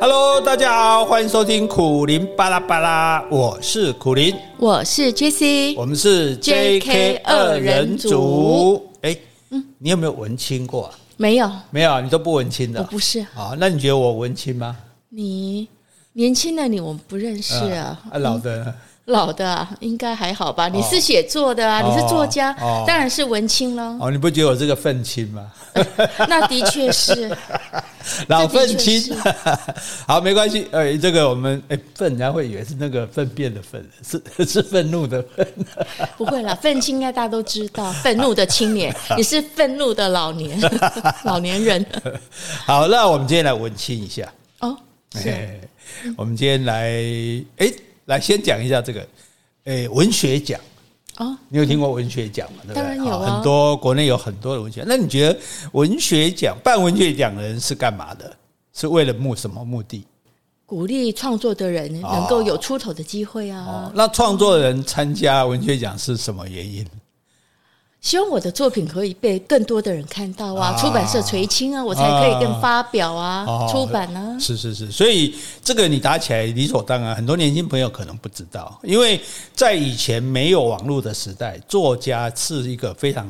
[0.00, 8.88] Hello，大家好，欢迎收听苦林巴拉巴拉，我是苦林，我是 Jessie，我们是 JK 二人组。
[9.02, 9.16] 哎，
[9.50, 10.94] 嗯，你有没有文青过啊？
[11.16, 12.78] 没有，没有，你都不文青的。
[12.80, 14.76] 我不是啊，那你觉得我文青吗？
[15.08, 15.66] 你
[16.12, 18.64] 年轻的你我们不认识啊，啊，老的。
[18.66, 18.74] 嗯
[19.08, 20.68] 老的、啊、应该还好吧？
[20.68, 23.96] 你是写作的啊，哦、你是作家，哦、当然是文青了。
[24.00, 25.50] 哦，你不觉得我这个愤青吗？
[26.28, 27.34] 那的确是
[28.28, 29.16] 老愤青。
[30.06, 30.68] 好，没关系。
[30.70, 35.46] 呃，这个我们哎，愤人家会以为是那个粪便的粪，是是愤怒的愤。
[36.16, 40.60] 不会啦，愤青应该大家都知道，愤怒的青年，你是愤怒的老年
[41.24, 41.84] 老年人。
[42.66, 44.30] 好，那我们今天来文青一下
[44.60, 44.76] 哦。
[45.14, 45.60] 是，
[46.16, 46.90] 我们今天来
[47.56, 47.72] 哎。
[48.08, 49.06] 来，先讲一下这个，
[49.64, 50.58] 诶，文学奖
[51.16, 52.62] 啊，你有听过文学奖吗？
[52.62, 52.74] 对不对？
[52.74, 54.82] 当然有啊，很多国内有很多的文学。
[54.86, 55.38] 那你觉得
[55.72, 58.34] 文学奖办文学奖的人是干嘛的？
[58.72, 60.06] 是为了目什么目的？
[60.64, 63.64] 鼓励创作的人能够有出头的机会啊。
[63.66, 66.86] 哦，那创作的人参加文学奖是什么原因？
[68.00, 74.38] 希望我的作品可以被更多的人看到啊，出版社垂青啊，我才可以更发表啊，出版啊。
[74.38, 79.20] 是是是，所以这个你打起来理所当然，很多年轻朋友可能不知道，因为
[79.54, 83.28] 在以前没有网络的时代，作家是一个非常。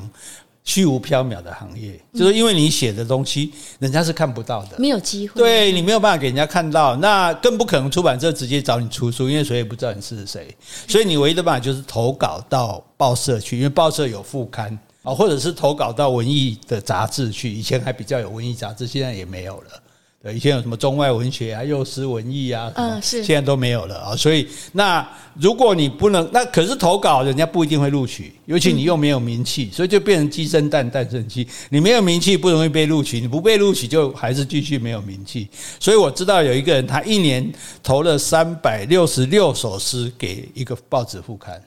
[0.68, 10.54] 虚无缥缈的行业，就是因为你写的东西，人家是看不到的，没有机会，对你没有办法给人家看到，那更不可能出版社直接找你出书，因为谁也不知道你是谁，
[10.86, 19.82] 所以你唯一的办法就是投稿到报社去，因为报社有副刊啊，或者是投稿到文艺的杂志去，以前还比较有文艺杂志，现在也没有了。
[20.20, 24.16] 对，以前有什么中外文学啊、幼师文艺啊，嗯，是，现在都没有了啊。
[24.16, 31.46] 所以，那如果你不能，那可是投稿，人家不一定会录取，尤其你又没有名气，所以就变成鸡生蛋，蛋生鸡。
[31.70, 35.48] 你没有名气，不容易被录取；你不被录取，就还是继续没有名气。
[35.78, 41.62] 所以我知道有一个人，他一年投了三百六十六首诗给一个报纸副刊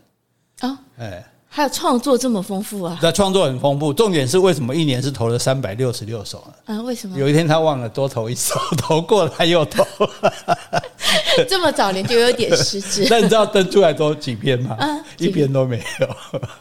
[0.60, 1.26] 啊，哎。
[1.54, 2.98] 还有创作这么丰富啊？
[3.02, 6.74] 那创作很丰富，重点是为什么一年是投了三百六十六首呢？
[6.74, 7.20] 啊，为什么？
[7.20, 9.86] 有一天他忘了多投一首， 投过了他又投。
[11.50, 13.08] 这么早年就有点失职。
[13.10, 14.76] 那你知道登出来都几篇吗？
[14.80, 16.08] 啊，一篇都没有。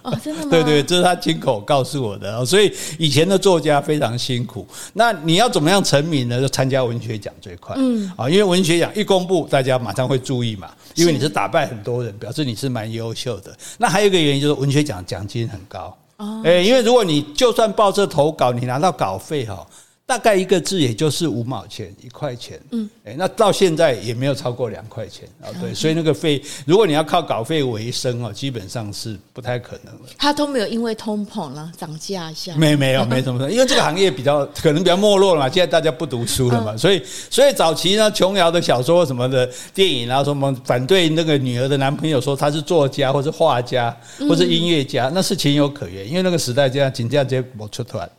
[0.02, 0.48] 哦，真的吗？
[0.52, 2.44] 对对，这是他亲口告诉我的。
[2.44, 4.66] 所以以前的作家非常辛苦。
[4.92, 6.40] 那你要怎么样成名呢？
[6.40, 7.74] 就参加文学奖最快。
[7.78, 10.68] 嗯，啊，因为文学奖一公布，大家马上会注意嘛。
[10.94, 13.56] 因为你是打败很多人，表示你是蛮优秀的。
[13.78, 15.96] 那还有一个原因就是文学奖奖金很高。
[16.16, 19.66] 哦，诶，因为如果你就算报社投稿，你拿到稿费哈。
[20.10, 30.00] 大概一个字也就是五毛钱一块钱，嗯，哎，那到现在也没有超过两块钱啊，对，所以那个费，如果你要靠稿费为生哦，基本上是不太可能了。
[30.18, 37.00] 他都没有因为通膨了涨价一下，没没有 没什么，因为这个行业比较可能比较没落了嘛，现在大家不读书了嘛，所以
[37.30, 43.96] 所以早期呢，琼瑶的小说什么的电影，然后什么反对那个女儿的男朋友说他是作家或是画家
[44.28, 48.10] 或是音乐家，那是情有可原，因为那个时代这样，紧接着没出团。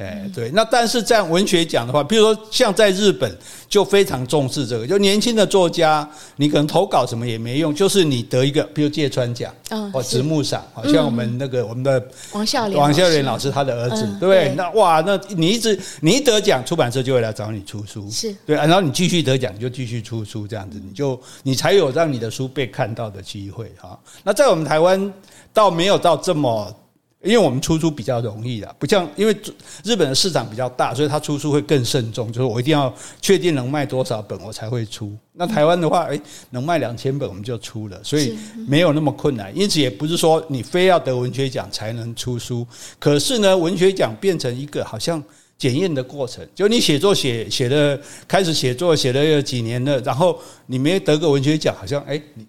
[0.00, 3.30] 哎，对，那但是在文学奖的话，比如说像在日本
[3.68, 9.54] 就非常重视这个，就年轻的作家，你可能投稿什么也没用，就是你得一个，比如芥川奖，
[9.92, 12.02] 哦直木赏，好像我们那个我们的
[12.32, 14.54] 王孝廉王孝廉老师他的儿子，对不对？
[14.56, 23.98] 那哇，那你一直你一得奖，出版社就会来找你出书，是对，然后你继续得奖就继续出书，这样子你就你才有让你的书被看到的机会哈。
[24.24, 25.12] 那在我们台湾
[25.52, 26.74] 倒没有到这么。
[27.22, 29.36] 因为我们出书比较容易啦，不像因为
[29.84, 35.14] 日本的市场比较大，所以它出书会更慎重，就是我一定要确定能卖多少本我才会出。
[35.34, 39.54] 那台湾的话，诶，能卖两千本我们就出了，所以没有那么困难。
[39.54, 42.66] 因此也不是说你非要得文学奖才能出书。
[42.98, 45.22] 可是呢，文学奖变成一个好像
[45.58, 52.46] 检验的过程，就你写作写写的开始写作写了有几年了，然后你没得个文学奖，好像诶你。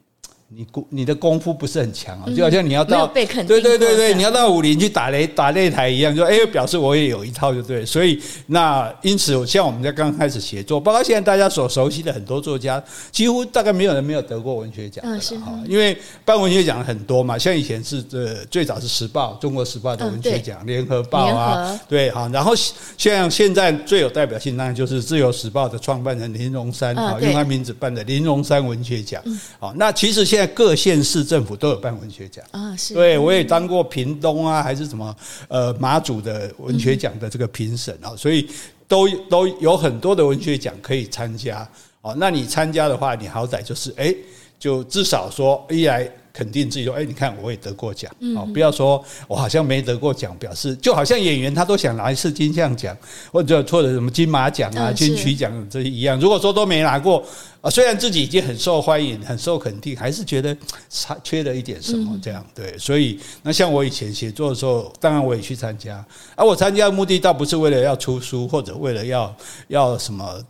[0.53, 7.85] 你功你的功夫不是很强啊，就好像你要到对对对对，你要到武林去打擂打擂台一样，就哎，表示我也有一套就对。
[7.85, 12.83] 所以那因此，像我们在刚开始写作，包括现在大家所熟悉的很多作家，
[13.13, 15.57] 几乎大概没有人没有得过文学奖的哈。
[15.69, 22.29] 因为办文学奖很多嘛，像以前是这最早是时报，中国时报的文学奖，联合报啊，对哈。
[22.33, 22.53] 然后
[22.97, 29.23] 像现在最有代表性当然就是自由时报的创办人林荣山啊，用他名字办的林荣山文学奖。
[29.57, 30.40] 好，那其实现在。
[30.41, 35.15] 在各县市政府都有办文学奖啊，是对，我也当过屏东啊，还是什么
[35.47, 38.49] 呃马祖的文学奖的这个评审啊，所以
[38.87, 41.69] 都都有很多的文学奖可以参加
[42.01, 42.15] 哦。
[42.17, 44.11] 那你参加的话，你好歹就是哎，
[44.57, 52.95] 就至少说一来肯定自己说，哎，你看我也得过奖哦，不要说我好像没得过奖，表示就好像演员他都想拿一次金像奖
[53.31, 56.19] 或者或者什么金马奖啊、金曲奖这一样。
[56.19, 57.23] 如果说都没拿过
[57.61, 60.55] 啊，虽然自己已经很受欢迎、很受肯定，还是觉得
[60.89, 62.45] 差缺了一点什么这样。
[62.55, 66.03] 对，所以那像我以前写作的时候，当然我也去参加，
[66.35, 69.35] 而我参加的目的倒不是为了要出书，或者为了要
[69.67, 70.43] 要什么，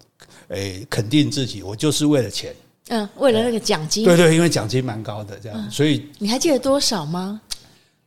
[0.50, 2.54] 诶，肯定自己，我就是为了钱。
[2.92, 7.40] 嗯，为了那个奖金，对对，因为奖金蛮高的，这样，嗯、所以你还记得多少吗？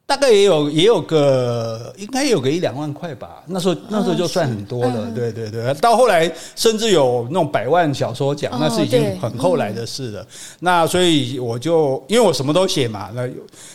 [0.07, 3.43] 大概也有也有个，应该有个一两万块吧。
[3.47, 5.73] 那时候那时候就算很多了，嗯、对对对。
[5.81, 10.21] 到后来甚至有那种百万小说奖，那是已经很后来的事了。
[10.21, 10.27] 嗯、
[10.61, 13.27] 那所以我就因为我什么都写嘛，那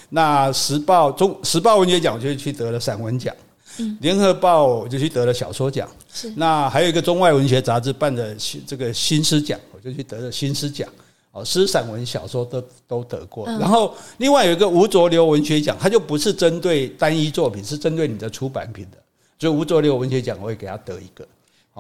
[0.10, 3.34] 那时报中时报文学奖我就去得了散文奖，
[3.80, 6.32] 嗯，联合报我就去得了小说奖，是。
[6.36, 9.60] 那还有一个中外文学杂志办的这个新诗奖。
[9.80, 10.88] 就去得了新诗奖，
[11.32, 13.46] 哦，诗、散文、小说都都得过。
[13.46, 18.98] 然后另外有一个吴浊流文学奖，它就不是针对单一作品，是针对你的出版品的。
[19.40, 21.26] 所以吴浊流文学奖，我会给他得一个。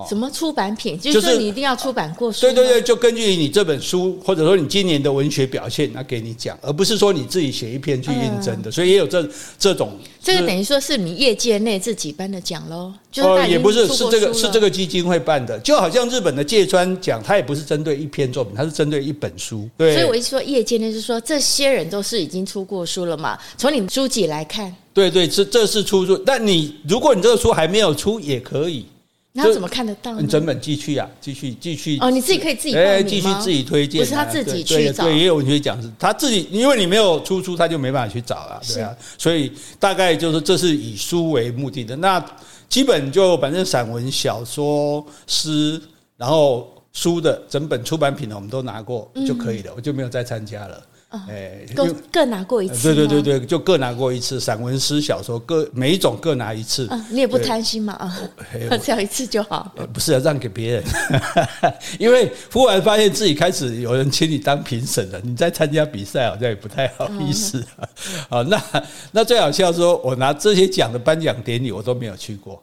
[0.07, 0.99] 什么出版品？
[0.99, 2.41] 就是说你一定要出版过书。
[2.41, 8.69] 对对对，就根据你这本书，或者说你今年的文学表现，那给你讲，而不是说你自己写一篇去应征的。
[8.71, 9.97] 所以也有这这种。
[10.21, 12.93] 这个等于说是你业界内自己颁的奖喽？
[13.17, 15.57] 哦，也不是，是这个是这个基金会办的。
[15.59, 19.67] 就好像日本的芥川奖，它也不是针对一篇作品，它是针对一本书。
[19.77, 19.95] 对。
[19.95, 23.39] 所以我一说业界内，就是说这些人都是已经出过书了嘛？
[23.57, 24.75] 从你们书籍来看。
[24.93, 28.85] 对对，这这是出书，但你如果你这个书还没有出，也可以。
[29.41, 30.13] 你要怎么看得到？
[30.19, 35.05] 你整本寄去啊，继续继续哦，你自己可以自己哎，继续自己推荐，不是他自己去找。
[35.05, 38.95] 对，也有文学奖是他自己，因为你没有出书，他就没办法去找了，对啊。
[39.17, 41.95] 所以大概就是这是以书为目的的。
[41.95, 42.23] 那
[42.67, 45.81] 基本就反正散文、小说、诗，
[46.17, 50.81] 然后书的整本出版品呢，我们都拿过就可以了，我就没有再参加了。
[51.09, 54.39] 哎，各各拿过一次，对对对对，就各拿过一次。
[54.39, 56.87] 散文、诗、小说，各每一种各拿一次。
[57.09, 57.93] 你也不贪心嘛？
[57.93, 58.15] 啊，
[58.77, 59.73] 只要 一次就好。
[59.91, 60.83] 不是要让给别人，
[61.97, 67.65] 因为忽然发现自己开始有人请你当评审了，你在参加比赛好像也不太好意思。
[68.29, 68.61] 啊，那
[69.11, 72.61] 那最好笑说，我拿这些奖的颁奖典礼我都没有去过。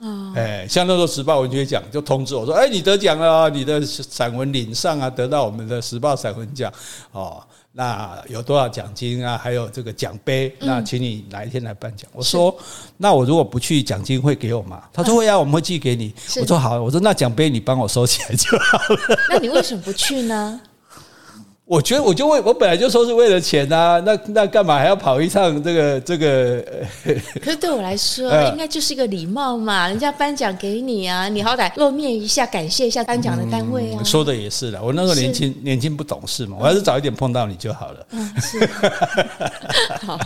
[0.00, 6.70] 哦，哎，像那时候时报文学奖就通知我说，哎，你得奖了，你的散文领上啊，得到我们的时报散文奖
[7.12, 7.42] 哦。
[7.78, 9.38] 那有多少奖金啊？
[9.38, 12.10] 还有这个奖杯，那请你哪一天来颁奖？
[12.12, 12.52] 我说，
[12.96, 14.82] 那我如果不去，奖金会给我吗？
[14.92, 16.12] 他说会啊，我们会寄给你。
[16.40, 19.18] 我说好，我说那奖杯你帮我收起来就好了。
[19.30, 20.60] 那你为什么不去呢？
[21.68, 26.64] 我觉得我就为我本来就说是为了钱啊，那那干嘛还要跑一趟这个这个？
[27.44, 34.02] 可是对我来说， 应该就是一个礼貌嘛，人家颁奖给你啊，你好歹露面一下，感谢一下颁奖的单位啊。
[34.02, 38.06] 说的也是的，我那时候年轻年轻不懂事嘛，我要是早一点碰到你就好了。
[38.12, 38.66] 嗯， 是。
[40.06, 40.18] 好，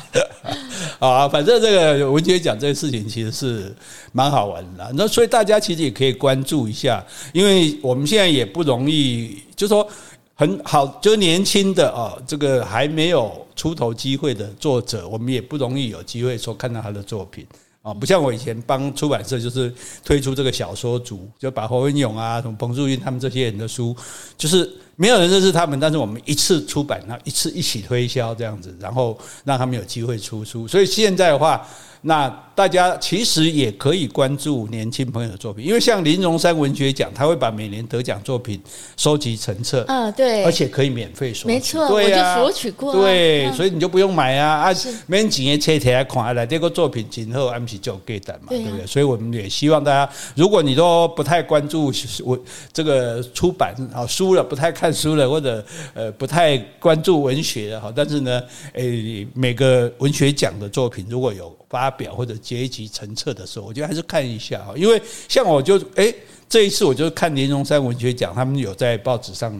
[1.00, 3.74] 好啊，反正这个文学奖这个事情其实是
[4.12, 9.84] 蛮好玩的，那所以大家其实也可以关注一下，因为我们现在也不容易，就说。
[10.34, 17.46] 很好，就年轻的啊，这个还没有出头机会的作者，我们也不容易有机会说看到他的作品
[17.82, 17.92] 啊。
[17.94, 19.72] 不像我以前帮出版社，就是
[20.04, 23.94] 推出这个小说组，就把侯文勇啊、什么彭树韵他们这些人的书，
[24.36, 30.66] 就是没有人认识他们，但是我们一次出版，然后一次一起推销这样子，然后让他们有机会出书。
[30.66, 31.66] 所以现在的话。
[32.04, 38.60] 那大家其实也可以关注年轻朋友的作品，因为像林荣山文学奖，他会把每年得奖作品
[38.96, 44.74] 收集成册，嗯，对，而且可以免费索取，没错，对啊，我就索取过，对，所以你就不用买啊啊，
[45.06, 48.86] 每年几年切起来看来，这个作品今后安不就给单嘛，对不对？
[48.86, 51.92] 所以我们也希望大家，如果你都不太关注
[52.24, 52.38] 我
[52.72, 58.42] 这个出版啊书了，不太看书了，或者呃不太关注文学的哈，但是呢，
[58.74, 61.56] 诶，每个文学奖的作品如果有。
[61.72, 66.14] 发表或者结集成册的时候，我觉得还是看一下哈，因为像我就诶，
[66.46, 69.50] 这一次我就看林荣山文学奖，他们有在报纸上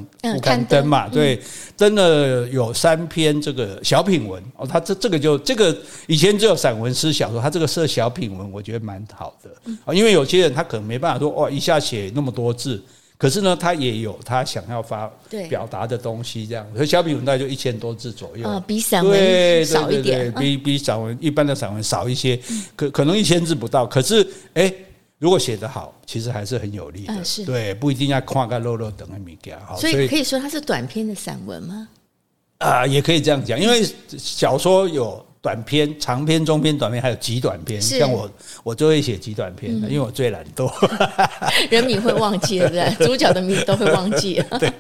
[0.42, 1.40] 刊登嘛，对，
[1.75, 5.75] 登了有三篇这个小品文哦，他这这个就这个
[6.07, 9.50] 以前只有散文诗小说，他这个设小品文，我觉得蛮好的
[9.87, 12.83] 啊，因为有些人他可能没办法说哇一下写那么多字。
[13.23, 15.09] 可是呢，他也有他想要发
[15.49, 16.67] 表达的东西，这样。
[16.75, 22.37] 所以小品文大概就一千多字左右啊，比散文少一点，比比散文一般的散文少一些，
[22.75, 23.87] 可可能一千字不到。
[23.87, 24.75] 可是，哎，
[25.21, 27.14] 如果写得好，其实还是很有力的。
[27.47, 29.57] 对，不一定要夸个漏漏等个米家。
[29.76, 31.88] 所以可以说它是短篇的散文吗？
[32.59, 33.88] 啊，也可以这样讲，因为
[34.19, 37.83] 小说有短篇、长篇、中篇、短篇，还有极短篇。
[37.83, 38.31] 像我，
[38.63, 40.73] 我就会写极短篇的，因为我最懒惰。
[41.69, 42.95] 人名会忘记，对不对？
[43.05, 44.41] 主角的名字都会忘记。
[44.61, 44.73] 对，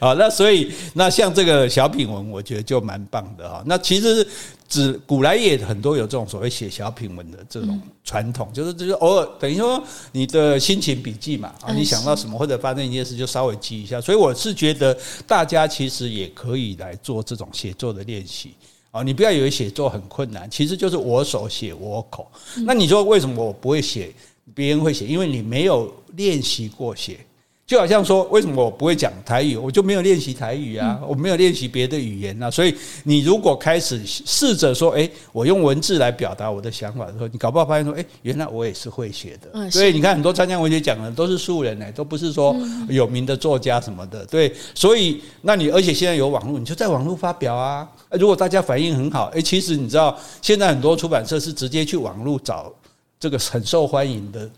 [0.00, 3.62] 好，那所以那像这个小品文，我觉得就蛮棒的哈。
[3.64, 4.26] 那其实
[4.68, 14.00] 指古来也很多有这种所谓写小品文的这种传统，就是就是偶尔等于说你的心情笔记嘛，啊，你想到什么或者发生一件事，就稍微记一下。
[14.00, 18.54] 所以我是觉得大家其实也可以来做这种写作的练习。
[18.94, 22.30] 哦，你不要以为写作很困难，其实就是我手写我口。
[22.64, 24.14] 那你说为什么我不会写，
[24.54, 25.04] 别人会写？
[25.04, 27.18] 因为你没有练习过写。
[27.66, 29.56] 就好像说，为什么我不会讲台语？
[29.56, 32.50] 我就没有练习台语啊，我没有练习别的语言啊。
[32.50, 39.70] 所以你如果开始试着说，诶，我用文字来表达我的想法的时候，你搞不好发现说，诶，原来我也是会写的。
[39.70, 42.54] 所以你看，很多参加文学奖的都是素人呢，都不是说
[42.90, 44.26] 有名的作家什么的。
[44.26, 47.88] 对，所以那你而且现在有网络，你就在网络发表啊。
[48.10, 52.70] 如果大家反应很好，哎，其实你知道，现在很多出版社是直接去网络找
[53.18, 54.50] 这个很受欢迎的。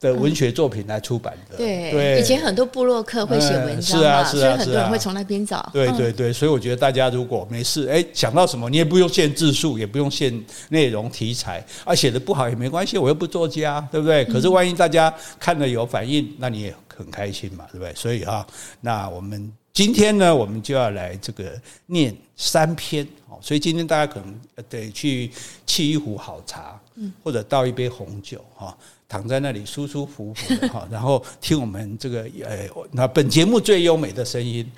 [0.00, 5.68] 的文学作品来出版的，嗯、对，对以前很多部落客会写文章嘛，是啊，是啊，所以很多人会从那边找。
[5.72, 10.32] 对对对，所以我觉得大家如果没事，哎，想到什么，你也不用限字数，也不用限
[10.68, 14.24] 内容题材，啊，写的不好也没关系，我又不作家，对不对？
[14.26, 17.92] 可是万一大家看了有反应，那你也很开心嘛，对不对？
[17.94, 18.46] 所以哈，
[18.80, 21.52] 那我们今天呢，我们就要来这个
[21.86, 24.34] 念三篇哦，所以今天大家可能
[24.68, 25.30] 得去
[25.66, 26.80] 沏一壶好茶，
[27.22, 28.76] 或者倒一杯红酒，哈。
[29.10, 34.70] 躺在那里舒舒服服的哈， 然后听我们这个呃，那本节目最优美的声音，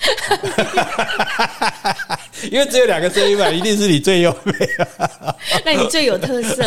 [2.48, 4.52] 因为只有两个声音嘛， 一定是你最优美，
[5.64, 6.62] 那你最有特色，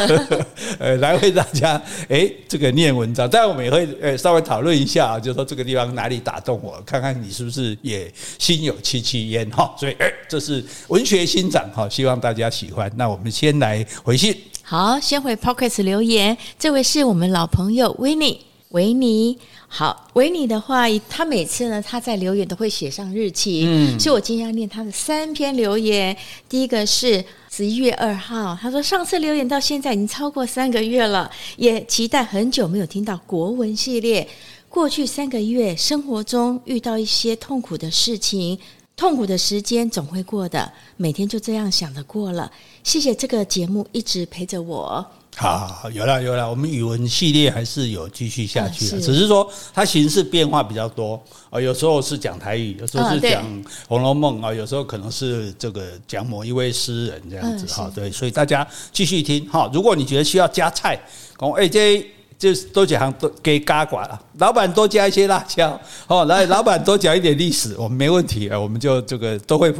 [0.77, 12.91] 呃，来为大家哎这个念文章，当然我们也会呃稍微讨论一下啊，就是说这个地方哪里打动我，看看你是不是也心有戚戚焉哈，所以哎这是文学欣赏哈，希望大家喜欢。
[12.97, 14.35] 那我们先来回信。
[14.65, 16.35] 好，先回 p o c k e t 留言。
[16.57, 18.39] 这位是我们老朋友维尼，
[18.69, 19.37] 维尼。
[19.67, 23.65] 好，维尼的话，他每次呢，他在留言都会写上日期。
[23.67, 26.15] 嗯，所以我今天要念他的三篇留言。
[26.47, 34.25] 第一个是十一月二号，他说上次留言到现在已经超过三个月了，也期待很久没有听到国文系列。
[34.69, 38.57] 过去三个月，生活中遇到一些痛苦的事情。
[38.95, 42.51] 痛苦的时间总会过的，每天就这样想着过了。
[42.83, 45.05] 谢谢这个节目一直陪着我。
[45.35, 51.19] 好，好，好，有了有了，我们语文系列还是有继续下去的，只是说它形式变化比较多
[51.49, 51.59] 啊。
[51.59, 53.43] 有时候是讲台语，有时候是讲
[53.87, 57.91] 《红楼梦》啊，有时候可能是这个讲某一位诗人这样子哈。
[57.95, 59.67] 对，所以大家继续听哈。
[59.73, 60.99] 如果你觉得需要加菜，
[61.39, 62.05] 讲哎这。
[62.43, 69.71] 就是多几行都给嘎寡了，老板多加一些辣椒哦，来， 老板多讲一点历史，我们没问题啊，我们就这个都会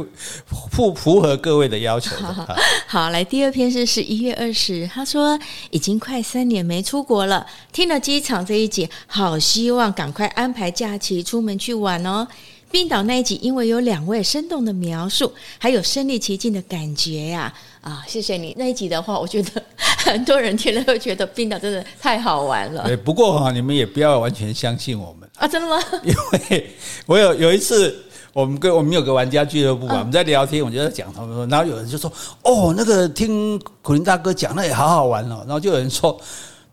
[0.72, 2.22] 符符合各位的要求的。
[2.32, 2.56] 好，
[2.86, 12.26] 好，来第二篇是十一月二十，他说已经快三年没出国了，听了机场这一节，好希望赶快安排假期出门去玩哦。
[12.74, 17.54] 冰岛那一集，因为有两位生动的描述，还有身临其境的感觉呀！
[17.80, 22.82] 啊，谢谢你那一集的话，我觉得很多人听了会觉得冰岛真的太好玩了。
[22.82, 25.46] 对， 不过哈，你们也不要完全相信我们啊！
[25.46, 25.80] 真的吗？
[26.02, 26.66] 因为
[27.06, 27.96] 我有有一次，
[28.32, 32.12] 我们跟我们有个玩家俱乐部啊，我们在聊天，我就在讲他们说，然后有人就说
[32.42, 36.20] ：“哦，那个听苦林大哥讲，那也好好玩哦。”然后就有人说。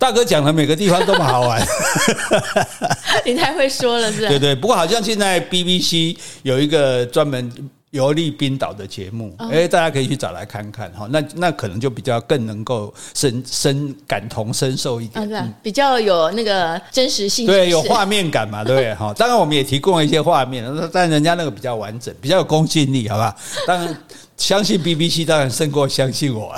[0.01, 1.61] 大哥讲的每个地方都蛮好玩，
[3.23, 4.29] 你太会说了，是吧？
[4.29, 7.51] 对对，不过好像现在 BBC 有一个专门
[7.91, 11.07] 游历冰岛的节目，哎，大家可以去找来看看哈。
[11.11, 18.95] 那那可能就比较更能够深深感同身受一点，啊，比较有那个真实性，对，有画面感嘛，对不对？
[18.95, 23.35] 哈， 当然我们也提供了一些画面，但人家那个比较完整，比较有公信力，好不好？
[23.67, 23.95] 当然。
[24.41, 26.51] 相信 BBC 当然胜过相信我。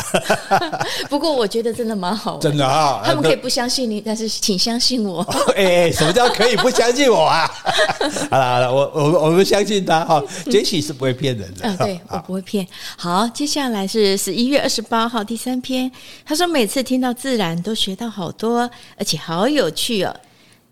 [1.09, 3.01] 不过我觉得真的蛮好玩，真的啊！
[3.05, 5.21] 他们可以不相信你，但是请相信我。
[5.57, 7.45] 哎，什么叫可以不相信我啊？
[8.31, 10.23] 好了好了，我我我们相信他哈。
[10.45, 11.59] Jessie 是不会骗人的。
[11.63, 12.65] 嗯，对，我不会骗。
[12.95, 15.91] 好，接下来是十一月二十八号第三篇。
[16.25, 20.15] 他说每次听到自然都学到好多，而且好有趣哦。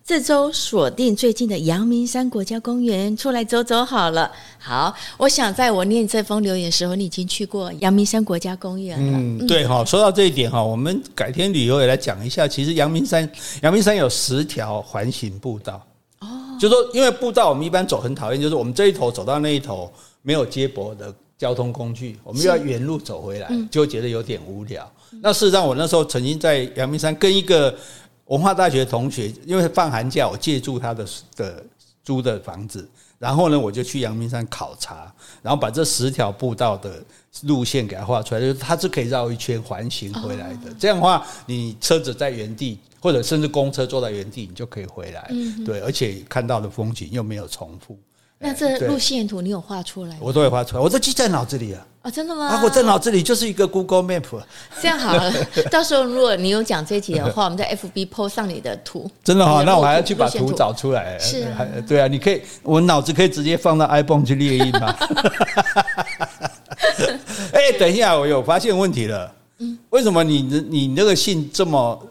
[0.04, 4.30] 这周锁定最近的阳明山国家公园，出来走走好了。
[4.58, 9.18] 好，我想在我念这封留言的时候，你已经去过阳明山国家公园了。
[9.18, 9.86] 嗯，对哈。
[9.86, 12.48] 说到这一点哈，我们改天旅游也来讲一下。
[12.48, 13.30] 其实阳明山，
[13.62, 15.82] 阳明山有十条环形步道。
[16.20, 16.28] 哦，
[16.60, 19.90] 就说因为步道我们一般走很讨厌，就是我们这一头走到那一头
[20.24, 24.92] 没有接驳的交通工具，我们又要原路走回来，就觉得有点无聊。
[25.22, 27.74] 那事实上，我那时候曾经在阳明山跟一个。
[28.32, 31.64] 文化大学同学，因为放寒假，我借住他的的
[32.02, 37.04] 租的房子，然后呢，我就去阳明山考察，然后把这十条步道的
[37.44, 40.74] 路线给它画出来，就是它是可以绕一圈环形回来的。
[40.80, 45.30] 这样的话，你车子在原地，或者甚至公车坐在原地，你就可以回来。
[45.66, 48.00] 对，而且看到的风景又没有重复。
[48.44, 50.18] 那这路线图你有画出来？
[50.20, 51.86] 我都会画出来，我都记在脑子里啊。
[52.02, 52.48] 啊、哦，真的吗？
[52.48, 54.24] 啊，我在脑子里就是一个 Google Map。
[54.82, 55.32] 这样好了，
[55.70, 59.08] 到时候如果你有讲这集的话，我们在 FB post 上你的图。
[59.24, 61.20] 真的哈，那我还要去把图找出来。
[61.20, 64.96] 是啊，对啊，你可以，我脑子可以直接放到 iPhone 去列印吗？
[67.54, 69.32] 哎，等一下，我有发现问题了。
[69.60, 72.08] 嗯，为什么你你那个信这么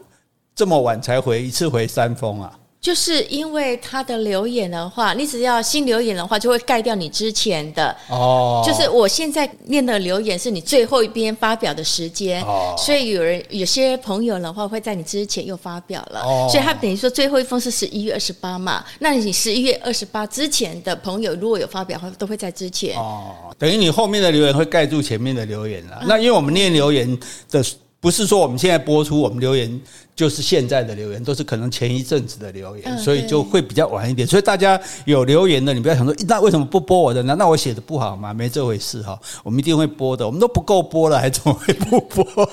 [0.55, 2.53] 这么晚才回一次回三封啊？
[2.81, 7.95] 就是因为他的留言的话，你只要新留言的话，就会盖掉你之前的。
[8.09, 22.97] 哦，就是我现在念的留言是你最后一篇发表的时间，哦，所以有人有些朋友的话会在你之前又发表了，哦，所以他等于说最后一封是十一月二十八嘛，那你十一月二十八之前的朋友如果有发表的话，都会在之前。
[22.97, 26.01] 哦，等于你后面的留言会盖住前面的留言了。
[26.07, 27.15] 那因为我们念留言
[27.51, 27.63] 的。
[28.01, 29.79] 不是说我们现在播出我们留言
[30.21, 34.27] 就是现在的留言，都是可能前一阵子的留言，所以就会比较晚一点。
[34.27, 37.35] 所以大家有留言的，你不要想说，那为什么不播我的呢？
[37.39, 38.31] 那我写的不好吗？
[38.31, 40.23] 没这回事哈，我们一定会播的。
[40.23, 42.47] 我们都不够播了，还怎么会不播？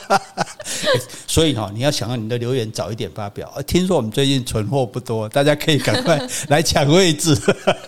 [1.28, 3.52] 所以哈，你要想要你的留言早一点发表。
[3.66, 7.38] 听说我们最近存货不多，大家可以赶快来抢位置。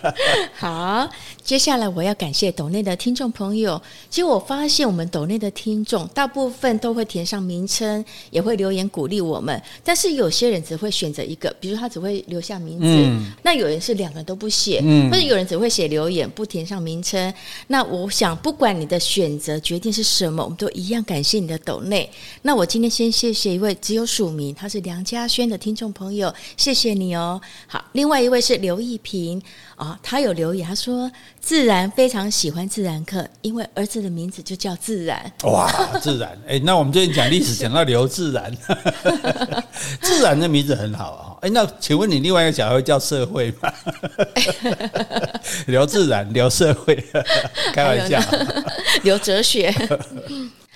[0.53, 1.09] 好。
[1.43, 3.81] 接下来我要感谢斗内的听众朋友。
[4.11, 9.59] 其实我发现我们斗内的听众大部分都会填上名称，也会留言鼓励我们。
[9.83, 12.85] 但是有些人只会选择一个，比如他只会留下名字。
[12.85, 17.33] 嗯、那有人是两个人都不写，嗯、或者有人只会写留言不填上名称。
[17.67, 22.09] 那我想，不管你的选择决定是什么，我们都一样感谢你的抖内。
[22.41, 27.39] 那我今天先谢谢一位只有署名，他是梁家轩的听众朋友，谢谢你哦。
[27.67, 29.41] 好，另外一位是刘一平。
[29.75, 31.11] 啊、哦，他有留言，他说
[31.41, 35.31] 自然非常喜欢自然课，因为儿子的名字就叫自然。
[35.43, 35.69] 哇，
[35.99, 36.39] 自然！
[36.47, 38.55] 哎，那我们最近讲历史讲到刘自然，
[40.01, 41.35] 自然的名字很好啊。
[41.41, 43.73] 哎，那请问你另外一个小孩会叫社会吗？
[45.65, 46.95] 刘自然，刘社会，
[47.73, 48.21] 开玩笑，
[49.01, 49.73] 刘哲学。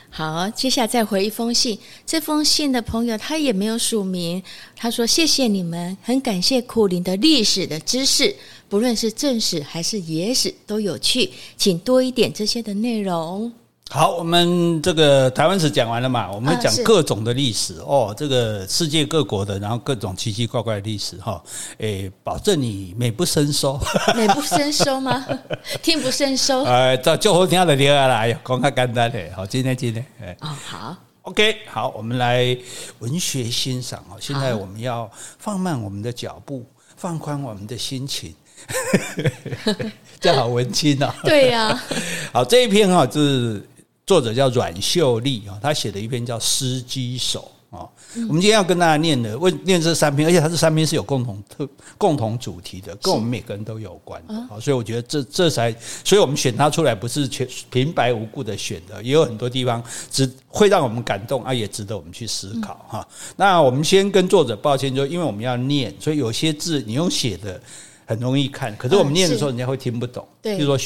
[0.10, 1.78] 好，接下来再回一封信。
[2.06, 4.42] 这封信的朋友他也没有署名，
[4.76, 8.34] 他说：“谢谢你们，很感谢苦林的历史的知识。”
[8.68, 13.52] 不论是正史还是野史都有趣，请多一点这些的内容。
[13.92, 16.32] 好，我们这个台湾史讲完了嘛？
[16.32, 21.42] 我们讲各种的历史、啊、哦，这个世界各国的，然后各种奇奇怪怪的历史哈。
[21.78, 23.80] 诶，保证你美不胜收，
[24.18, 25.24] 美不胜收吗？
[25.84, 26.64] 听不胜收。
[26.64, 29.20] 哎，这就好听的听啊啦，哎呀，讲较简单的。
[29.36, 30.36] 好，今天今天哎。
[30.42, 32.58] 哦，好，OK，好，我们来
[32.98, 34.18] 文学欣赏哦。
[34.20, 36.66] 现在我们要放慢我们的脚步，
[36.98, 38.34] 放宽我们的心情。
[40.20, 41.16] 这好文青啊！
[41.24, 41.84] 对呀，
[42.34, 43.64] 好，这一篇哈，就是
[44.06, 47.88] 作者叫阮秀丽啊，他写的一篇叫《司机手》啊。
[48.28, 54.58] 我们今天要跟大家念的，问念这三篇，而且他这三篇是有共同特共同主题的，跟我们每个人都有关的啊。
[54.60, 63.08] 所以我觉得这这才，所以我们选他出来不是全平白无故的选的，也有很多地方值会让我们感动啊，也值得我们去思考哈。
[63.36, 67.62] 那我们先跟作者抱歉，就因为我们要念，所以有些字你用写的。
[68.06, 70.28] 很容易看，可是我们念的时候，人家会听不懂。
[70.42, 70.78] 对，比如说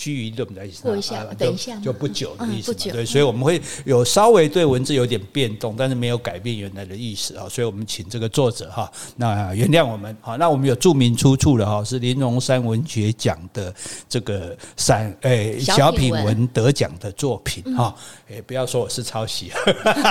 [0.00, 0.70] 须臾，须臾对不对？
[0.82, 2.72] 过一下，等一下，就不久的意思。
[2.90, 7.46] 对，所以我们会有稍微对文字有点变动，但是没有改变原来的意思啊。
[7.48, 10.36] 所以我们请这个作者哈，那原谅我们好。
[10.36, 13.74] 那我们有注明出处了哈，是林荣山文学奖的
[14.08, 17.94] 这个散诶小品文得奖的作品哈。
[18.28, 19.50] 诶，不要说我是抄袭。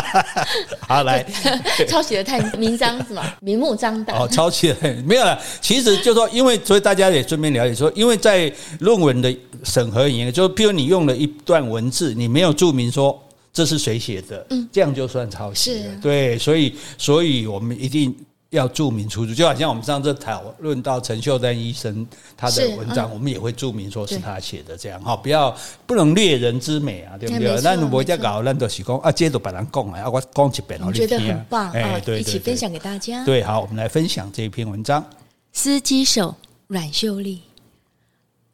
[0.87, 1.25] 好，来，
[1.87, 3.23] 抄袭的太明彰是吗？
[3.41, 4.15] 明目张胆。
[4.17, 5.39] 哦，抄袭的没有了。
[5.61, 9.35] 其实就说，因为所以大家也顺便了解说，因为在论文的
[9.79, 13.17] 审核里面，就譬如你用了一段文字，你没有注明说
[13.53, 15.95] 这是谁写的，嗯，这样就算抄袭了。
[16.01, 18.13] 对，所以，所以我们一定。
[18.51, 22.03] 要注明出处，就好像我们上次讨论到陈秀丹医生
[22.35, 27.61] 他的文章，我们也会注明说是他写的，这样哈，不要不能劣人之美啊，对不对？
[27.61, 33.23] 那我在搞，那都是讲啊，接着把人讲啊，我讲几遍，我觉得很棒，哎，对，一起分享给大家。
[33.23, 35.05] 对，好，我们来分享这一篇文章。
[35.53, 36.33] 司机手，
[36.65, 37.43] 阮秀丽。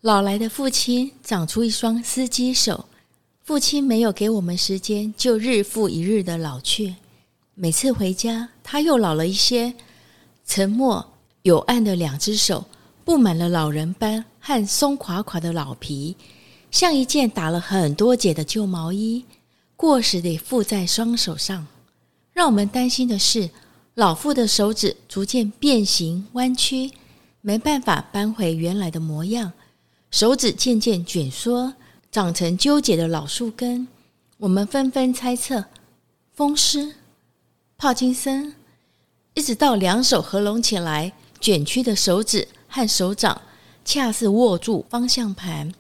[0.06, 2.86] 老来的父亲长出一双司机手，
[3.42, 6.94] 父亲没有给我们时间，就日复一日的老去。
[7.56, 9.74] 每次回家，他又老了一些。
[10.46, 11.04] 沉默
[11.42, 12.66] 有暗的两只手，
[13.04, 16.16] 布满了老人斑和松垮垮的老皮，
[16.70, 19.26] 像一件打了很多结的旧毛衣，
[19.76, 21.66] 过时地附在双手上。
[22.32, 23.50] 让我们担心的是，
[23.96, 26.92] 老妇的手指逐渐变形弯曲，
[27.42, 29.52] 没办法搬回原来的模样，
[30.16, 31.74] 手指渐渐卷缩，
[32.10, 33.86] 长成纠结的老树根。
[34.38, 35.66] 我们纷纷猜测，
[36.32, 36.96] 风湿、
[37.78, 38.56] 帕金森，
[39.34, 43.42] 一直到两手合拢起来，卷曲的手指和手掌
[43.84, 45.74] 恰似握住方向盘。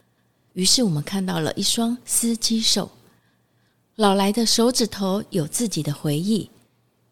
[0.52, 2.92] 于是我们看到了一双司机手。
[3.96, 6.50] 老来的手指头有自己的回忆，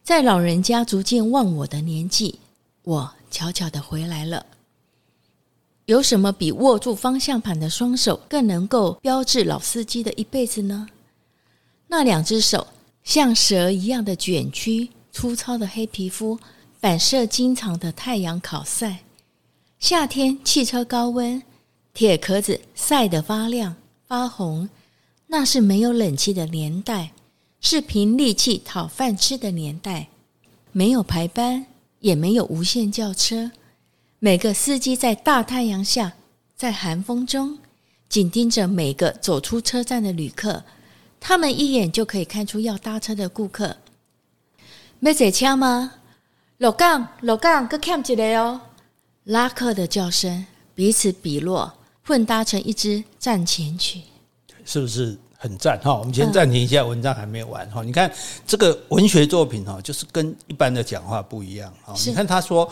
[0.04, 2.40] 在老人家逐渐忘我的年纪，
[2.84, 4.46] 我悄悄地回来了。
[5.86, 10.88] 有什么比握住方向盘的双手更能够标志老司机的一辈子呢？
[11.88, 12.68] 那两只手
[13.04, 16.40] 像蛇一样的卷曲，粗糙的黑皮肤
[16.80, 19.00] 反射经常的太阳烤晒。
[19.78, 21.44] 夏天汽车高温，
[21.94, 23.76] 铁壳子晒得发亮
[24.08, 24.70] 发红。
[25.28, 27.12] 那是没有冷气的年代，
[27.60, 30.08] 是凭力气讨饭吃的年代，
[30.72, 31.66] 没有排班，
[32.00, 33.52] 也没有无线轿车。
[34.24, 36.14] 每个司机在大太阳下，
[36.56, 37.58] 在寒风中，
[38.08, 40.64] 紧盯着每个走出车站的旅客。
[41.20, 43.76] 他们一眼就可以看出要搭车的顾客。
[45.00, 45.96] 没坐车吗？
[46.60, 48.62] 落岗，落岗，搁欠一个哦。
[49.26, 51.74] 拉客的叫声彼此比落，
[52.06, 54.04] 混搭成一支战前曲。
[54.64, 55.98] 是不是很赞哈？
[55.98, 57.84] 我们先暂停一下，文章还没有完哈。
[57.84, 58.10] 你看
[58.48, 61.94] 这个文学作品哈，就是跟一般的讲话不一样哈。
[62.06, 62.72] 你看他说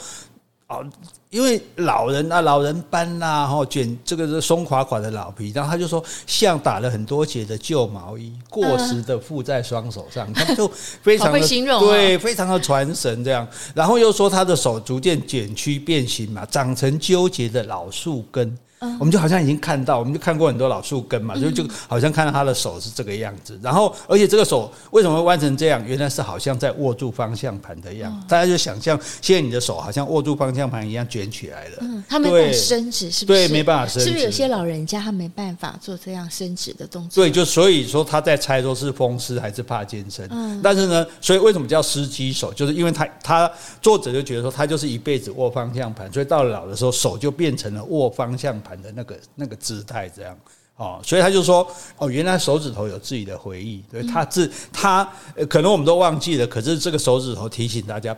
[0.71, 0.85] 哦，
[1.29, 10.65] 因为老人啊，老人斑呐，哈，卷这个是松垮垮的老皮，然后他就说像打了很多结的旧毛衣，过时的附在双手上，他就
[11.03, 13.45] 非常的形容对，非常的传神这样。
[13.75, 18.57] 然后又说他的手逐渐卷曲变形嘛，长成纠结的老树根。
[18.99, 23.59] 我们就好像已经看到，我们就看过很多老树根嘛，就就好像看到他的手是这个样子。
[23.61, 25.83] 然后，而且这个手为什么会弯成这样？
[25.85, 28.25] 原来是好像在握住方向盘的样子。
[28.27, 31.77] 大家就想象，现在你的手好像握住方向盘一样卷起来了。
[31.81, 33.47] 嗯，他没办法伸直，是不是？
[33.47, 34.09] 对，没办法伸直。
[34.09, 37.23] 是不是有些老人家他没办法做这样伸直的动作？
[37.23, 40.27] 对，就所以说他在猜说是风湿还是帕金森。
[40.31, 42.51] 嗯，但是呢，所以为什么叫司机手？
[42.53, 49.57] 就是因为他他作者就觉得说他就是一辈子握方向盘，所以到了老的时候手就变成了握方向盘的那个那个。
[49.61, 50.35] 姿态这样
[50.75, 51.65] 哦，所以他就说
[51.97, 55.07] 哦，原来手指头有自己的回忆，对，他自他
[55.47, 58.17] 可能我们都忘记了，可是这个手指头提醒大家，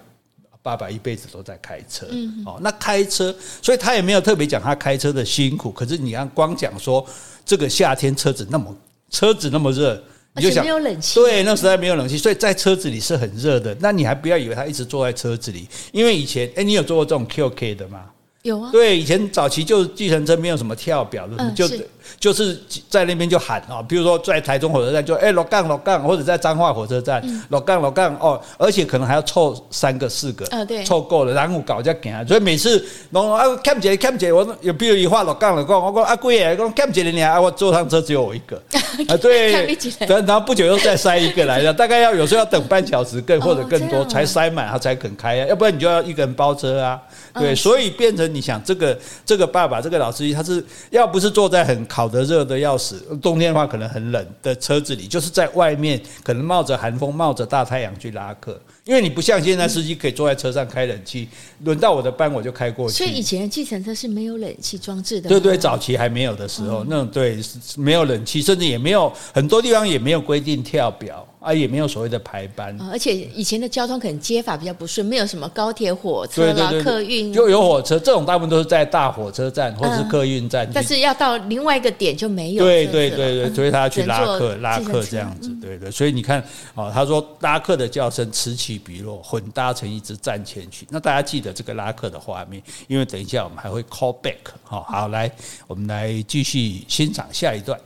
[0.62, 2.08] 爸爸一辈子都在开车，
[2.46, 7.06] 哦，那开车，所以他也没有特别讲他开车的辛苦，可是你看光讲说
[7.44, 8.74] 这个夏天车子那么
[9.10, 10.02] 车子那么热，
[10.36, 18.06] 你就想没有冷气，对，那时代没有冷气，所以在车子里是很热的，那你还不要以为他一直坐在车子里，因为以前哎，你有坐过这种 QK 的吗？
[18.44, 21.88] 有啊，对，以前早期就计程车没有什么跳表的，嗯、就是
[22.20, 38.62] 就是在那边就喊啊，比如说在台中火车站就哎老杠老杠，或者在彰化火车站老杠老杠哦，而且可能还要凑三个四个，啊，对，凑够了，然后搞一下行，所以每次侬啊看不见看不见，我有比如一话老杠老杠我讲阿贵哎，讲看不见的你啊，我坐上车只有我一个。
[39.08, 39.66] 啊，对，
[40.08, 47.00] 然后不久又再塞一个来了， 大概要有时候要等半小时更或者更多才塞满，他才肯开啊，要不然你就要一个人包车啊，
[47.36, 48.24] 对，所以变成。
[48.34, 58.60] 你想这个这个爸爸这个老司机，他是要不是坐在很烤得热的要死，冬天的话可能很冷的车子里，就是在外面可能冒着寒风、冒着大太阳去拉客。
[58.84, 61.30] 因为你不像现在司机可以坐在车上开冷气，
[61.64, 62.98] 轮到我的班我就开过去。
[62.98, 65.30] 所以以前的计程车是没有冷气装置的。
[65.30, 67.40] 对对，早期还没有的时候，那种对
[67.78, 71.24] 没有冷气，甚至也没有很多地方也没有规定跳表。
[71.44, 82.64] 啊，也没有所谓的排班，而且以前的交通可能接法比较不顺，没有什么高铁、火车啦、客运，就有火车，这种大部分都是在大火车站或者是客运站，但是要到另外一个点就没有。
[82.64, 85.92] 对对对对，所以他要去拉客，拉客这样子，对对。
[85.92, 86.42] 所以你看，
[86.76, 90.88] 哦，他说拉客的叫声此起彼落，混搭成一支战前曲。
[90.90, 94.38] 那大家记得这个拉客的画面，因为等一下我们还会 call back。
[94.64, 95.30] 好，好，来，
[95.68, 97.78] 我们来继续欣赏下一段。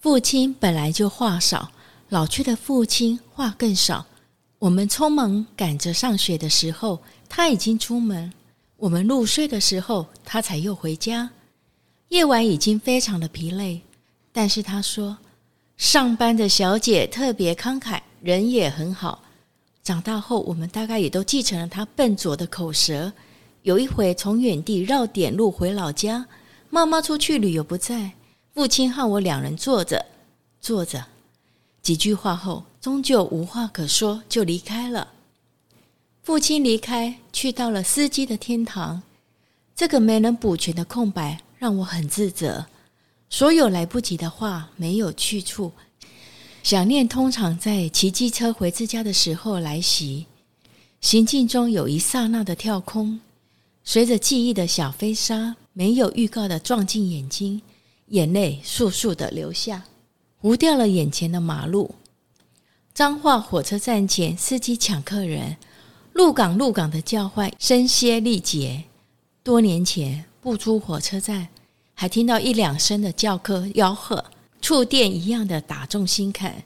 [0.00, 1.70] 父亲本来就话少。
[2.08, 4.06] 老去的父亲话更少。
[4.58, 8.30] 我们匆忙赶着上学的时候，他已经出门；
[8.76, 11.28] 我们入睡的时候，他才又回家。
[12.08, 13.80] 夜晚已经非常的疲累，
[14.32, 15.18] 但是他说，
[15.76, 19.22] 上班的小姐特别慷慨，人也很好。
[19.82, 23.12] 长大后，我们大概也都继承了他笨拙的口舌。
[23.62, 26.24] 有一回从远地绕点路回老家，
[26.70, 28.12] 妈妈出去旅游不在，
[28.54, 30.06] 父亲和我两人坐着，
[30.60, 31.04] 坐着。
[31.86, 35.12] 几句话后，终究无话可说，就离开了。
[36.24, 39.04] 父亲离开，去到了司机的天堂。
[39.76, 42.66] 这个没能补全的空白，让我很自责。
[43.30, 45.70] 所有来不及的话，没有去处。
[46.64, 50.26] 想念通常在骑机车回自家的时候来袭，
[51.00, 53.20] 行进中有一刹那的跳空，
[53.84, 57.62] 随着记忆的小飞沙，没有预告的撞进眼睛，
[58.08, 59.84] 眼泪簌簌的流下，
[60.46, 61.96] 糊掉了眼前的马路。
[62.94, 65.56] 彰化火车站前，司机抢客人，
[66.12, 68.84] 鹿港鹿港的叫唤声嘶力竭。
[69.42, 71.48] 多年前，不出火车站，
[71.94, 74.24] 还听到一两声的叫客吆喝，
[74.62, 76.62] 触电一样的打中心坎。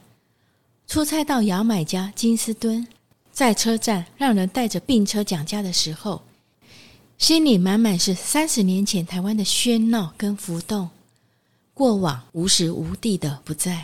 [0.87, 2.87] 出差到牙买加金斯敦，
[3.33, 6.21] 在车站让人带着病车讲价的时候，
[7.17, 10.91] 心里满满是三十年前台湾的喧闹跟浮动，
[11.81, 13.83] 过往无时无地的不在。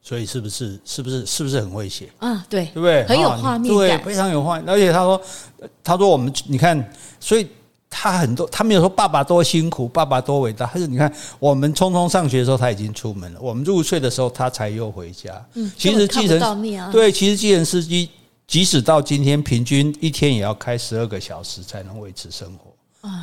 [0.00, 2.46] 所以是不是是不是是不是很会写啊？
[2.48, 3.04] 对，对不对？
[3.06, 4.68] 很有画面感，对，非常有画面。
[4.68, 5.20] 而且他说，
[5.82, 7.48] 他说我们你看，所以。
[7.90, 10.66] 他很多，他没有说爸爸多辛苦，爸爸多伟大。
[10.66, 15.42] 他说：“你看，我们匆匆上学的时候他已经出门了，我们入睡的时候他才又回家。
[15.54, 18.10] 嗯，其实计程对，其实计程司机
[18.46, 22.70] 即使到今天，平均一天也要开十二个小时才能维持生活，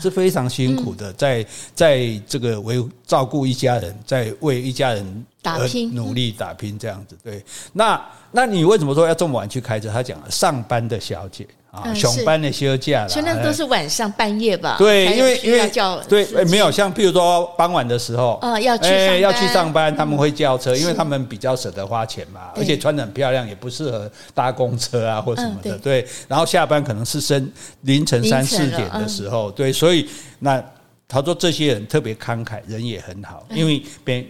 [0.02, 7.18] 是非常辛苦的，在在这个为照顾一家人，在为一家人打拼努力打拼这样子。
[7.24, 9.92] 对，那那你为什么说要这么晚去开车？
[9.92, 11.48] 他讲了，上班的小姐。”
[11.84, 14.76] 啊，上班的休假了，所以那都是晚上半夜吧？
[14.78, 25.78] 对，因为因为叫对，没有像譬如说傍晚的时候，啊，要去要去上班，他们会叫车，因为他们比较舍得花钱嘛，而且穿的很漂亮，也不适合搭公车啊或什么的。
[25.78, 30.08] 对，然后下班可能是深凌晨三四点的时候，对，所以
[30.40, 30.64] 那
[31.08, 34.26] 他说这些人特别慷慨，人也很好，因为边。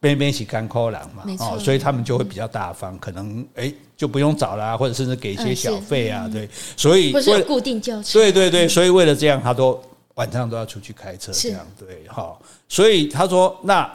[0.00, 9.78] 边边是干扣郎嘛，哦，所以他们就会比较大方，可能哎就不用找啦，或者甚至给一些小费啊，对，所以不是固定交车，对对对，所以为了这样，他都
[10.14, 12.34] 晚上都要出去开车，这样对，哈，
[12.66, 13.86] 所以他说那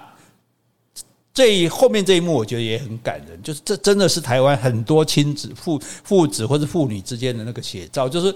[1.34, 8.36] 这一后面这一幕，我觉得也很感人，就是这真的是台湾很多亲子父父子或者父女之间的那个写照，就是。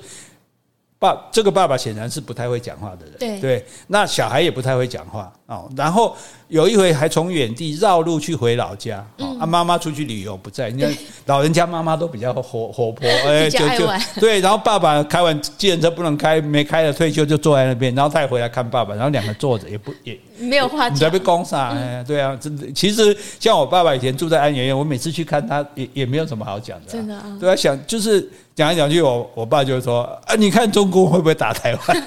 [1.02, 5.70] 爸，这个爸爸显然是不太会讲话的人，对，对，那小孩也不太会讲话哦。
[5.76, 6.16] 然后
[6.48, 9.06] 有一回还从远地绕路去回老家，
[9.40, 13.88] 啊，妈妈出去旅游不在，你看老人家妈妈都比较活活泼， 哎，就就
[14.22, 14.40] 对。
[14.40, 22.72] 然后爸爸开完计程车不能开，没开了退休就坐在那边，然后他也回来看爸爸，然后两个坐着也不也没有话讲，你在被攻杀，哎，对啊，真的。
[22.72, 28.30] 其实像我爸爸以前住在安源院，我每次去看他也也没有什么好讲的，真的啊，对啊，想就是。
[28.56, 32.04] 讲来讲去，我我爸就说：“啊，你看中国会不会打台湾？”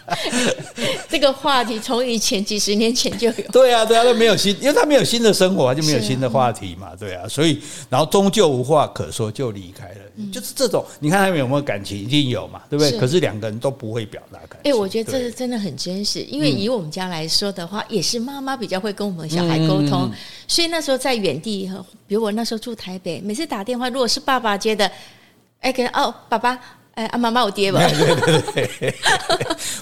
[1.10, 3.34] 这个话题从以前几十年前就有。
[3.52, 6.92] 对啊，对啊，都没有新，因为他没有新的生活，就没有新的话题嘛。
[6.98, 10.00] 对啊，所以然后终究无话可说，就离开了。
[10.16, 11.98] 嗯、就是这种，你看他们有没有感情？
[11.98, 12.90] 一定有嘛，对不对？
[12.90, 14.72] 是可是两个人都不会表达感情。
[14.72, 20.12] 哎，我觉得这是真的很真实，因为以我们家来说的话，也是妈妈比较会跟我们小孩沟通，嗯、
[20.46, 21.70] 所以那时候在远地，
[22.06, 24.90] 比如我那时候住台北，每次打电话，如果是爸爸接的。
[25.60, 26.58] 哎，给哦，爸爸，
[27.00, 27.80] 哎，啊，妈妈，我爹吧。
[27.80, 28.94] 对对对。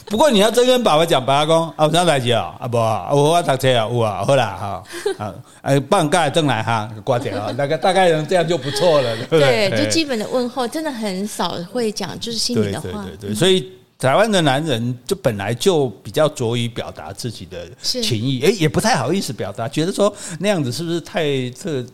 [0.06, 2.54] 不过你要真跟爸爸讲，爸爸讲，啊，我怎来接啊？
[2.60, 4.82] 啊不，我我读车啊，有啊，好啦，哈，
[5.18, 9.68] 好，哎，半盖正来哈，挂掉啊，大概大概能这样就不错了，对不对？
[9.70, 13.04] 对，就基本的问候，真的很少会讲，就是心里的话。
[13.04, 21.84] 对对对，所以台湾的男人就本来就比较拙于表达自己的情意，哎，也不太好意思表达，觉得说那样子是不是太特，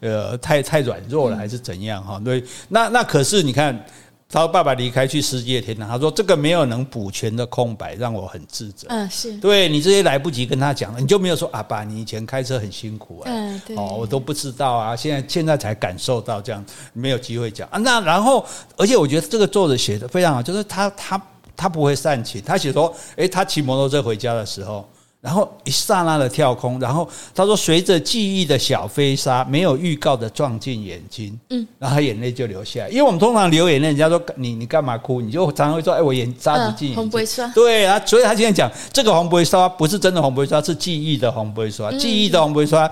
[0.00, 2.20] 呃，太太软弱了，还是怎样哈？
[2.24, 3.82] 对，那那可是你看。
[4.32, 8.86] 他爸爸离开去世界天堂，他说这个没有能补全的空白，让我很自责。
[8.88, 16.64] 嗯，是对你这些来不及跟他讲了，你就没有说啊，爸，你以前开车很辛苦啊，嗯，对，哦，我都不知道啊，现在现在才感受到这样，
[16.94, 17.76] 没有机会讲啊。
[17.78, 18.42] 那然后，
[18.78, 21.22] 而且我觉得这个作者写的非常好，就是他他
[21.54, 24.88] 他不会煽情，他写说，诶，他骑摩托车回家的时候。
[25.22, 32.88] 然后一刹那的跳空，然后他说，随着记忆的小飞沙，没有预告的撞进眼睛，嗯，然后他眼泪就流下来。
[32.88, 35.20] 因为我们通常流眼泪，人家说你你干嘛哭？
[35.20, 36.96] 你就常常会说，哎，我眼沙子进眼睛。
[36.96, 37.46] 红杯刷。
[37.54, 42.90] 对啊，所以他今天讲这个红杯刷不是真的红杯刷，是记忆的红杯刷，记忆的红杯刷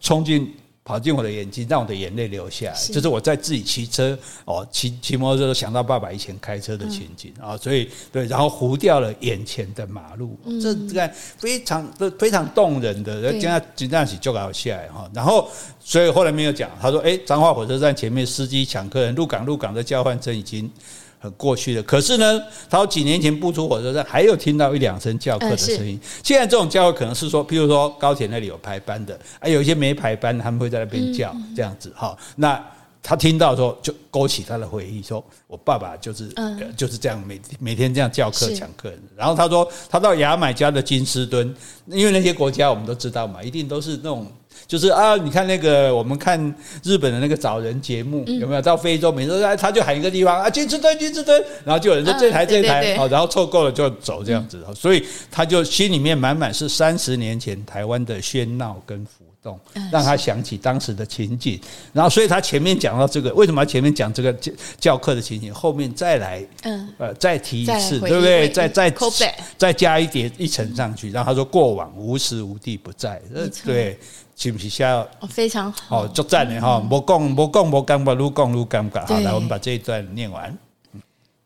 [0.00, 0.54] 冲进。
[0.84, 2.74] 跑进我的眼睛，让我的眼泪流下来。
[2.74, 15.08] 是就是我在自己骑车哦，骑骑摩托车，想到爸爸以前开车的情景啊，嗯、所以对，然后糊掉了眼前的马路，嗯、这这个非常的非常动人的，这样这样起就搞下来哈。
[15.14, 20.70] 然后，所以后来没有讲，他说：“哎，彰化火车站前面司机抢客人，入港入港的交换证已经。”
[21.22, 25.96] 很过去的，可是呢，他说几年前不出火车站，还有听到一两声叫客的声音。
[26.20, 32.18] 现在这种叫客可能是说，譬如说高铁那里有排班的，啊，有一些没排班的，他们会在那边叫这样子哈。
[32.34, 32.60] 那
[33.00, 39.00] 他听到说就勾起他的回忆，说我爸爸就是、嗯呃、就是这样每每天这样叫客抢客人。
[39.16, 41.54] 然后他说他到牙买加的金斯敦，
[41.86, 44.26] 因为那些国家我们都知道嘛，一定都是那种。
[44.66, 46.38] 就是啊，你看那个，我们看
[46.82, 49.12] 日本的那个找人节目，有没有到非洲？
[49.12, 54.64] 每次他就喊一个地方啊，金斯敦，金斯敦，然后就有人说这台这台，好，然后凑够了就走这样子。
[54.74, 59.58] 所以他就心里面满满是三十年前台湾的喧闹跟浮动，
[59.90, 61.60] 让他想起当时的情景。
[61.92, 66.42] 然后，所以他前面讲到这个，为什么前面讲这个教教课的情景，后面再来，
[66.98, 68.48] 呃，再提一次，对不对？
[68.48, 68.92] 再再
[69.58, 73.20] 再加一叠一层上去，然后他说过往无时无地不在，
[73.64, 73.98] 对。
[74.36, 75.06] 是不是下？
[75.20, 79.06] 哦，非常好，哦，作战的哈，无讲无讲无尴尬，如讲如尴尬。
[79.06, 80.56] 好，来，我们把这一段念完。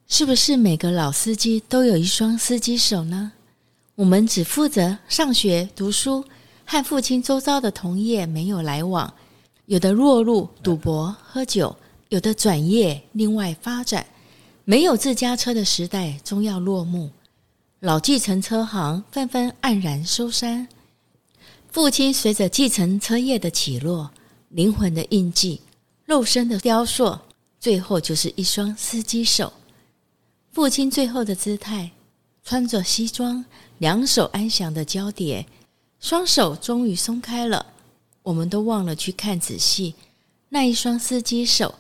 [0.08, 3.32] 是不是每个老司机都有一双司机手呢？
[3.96, 6.24] 我们只负责上学读书，
[6.64, 9.12] 和父亲周遭的同业没有来往。
[9.66, 11.74] 有的落入赌博、喝酒，
[12.08, 14.06] 有的转业另外发展。
[14.64, 17.10] 没有自家车的时代终要落幕，
[17.80, 20.68] 老计程车行纷纷黯然收山。
[21.76, 24.10] 父亲随着计程车业的起落，
[24.48, 25.60] 灵魂的印记，
[26.06, 27.20] 肉身的雕塑，
[27.60, 29.52] 最后就是一双司机手。
[30.52, 31.90] 父亲最后的姿态，
[32.42, 33.44] 穿着西装，
[33.76, 35.44] 两手安详的交叠，
[36.00, 37.66] 双手终于松开了。
[38.22, 39.94] 我们都忘了去看仔细，
[40.48, 41.74] 那一双司机手，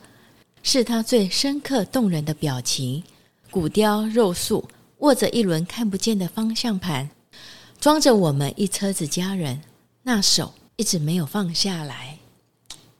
[0.62, 3.02] 是他最深刻动人的表情，
[3.50, 7.08] 骨雕肉塑，握着一轮看不见的方向盘，
[7.80, 9.58] 装着我们一车子家人。
[10.08, 12.16] 那手一直没有放下来，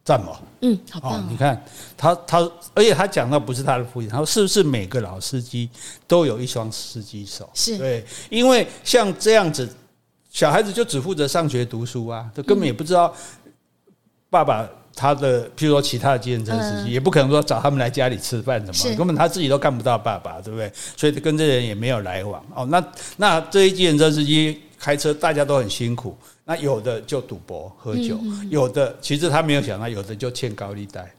[0.05, 0.41] 赞嘛？
[0.63, 1.25] 嗯，好棒！
[1.31, 1.65] 你看
[1.97, 2.39] 他，他
[2.75, 5.71] 而且他讲到不是他的父亲，他说是不是每个老司机
[6.09, 7.49] 都有一双司机手？
[7.55, 9.73] 是对，因为像这样子，
[10.33, 13.15] 小孩子就只负责上学读书啊，他根本也不知道
[14.29, 20.73] 爸爸他的，譬如说其他的计程车司机，也不可能说找他们来家里吃饭什么，根本他自己都看不到爸爸，对不对？
[20.97, 22.45] 所以跟这人也没有来往。
[22.53, 22.85] 哦，那
[23.17, 26.17] 那这一计程车司机开车，大家都很辛苦。
[26.45, 31.13] 那有的就赌博喝酒，有的其实他没有想到，有的就欠高利贷，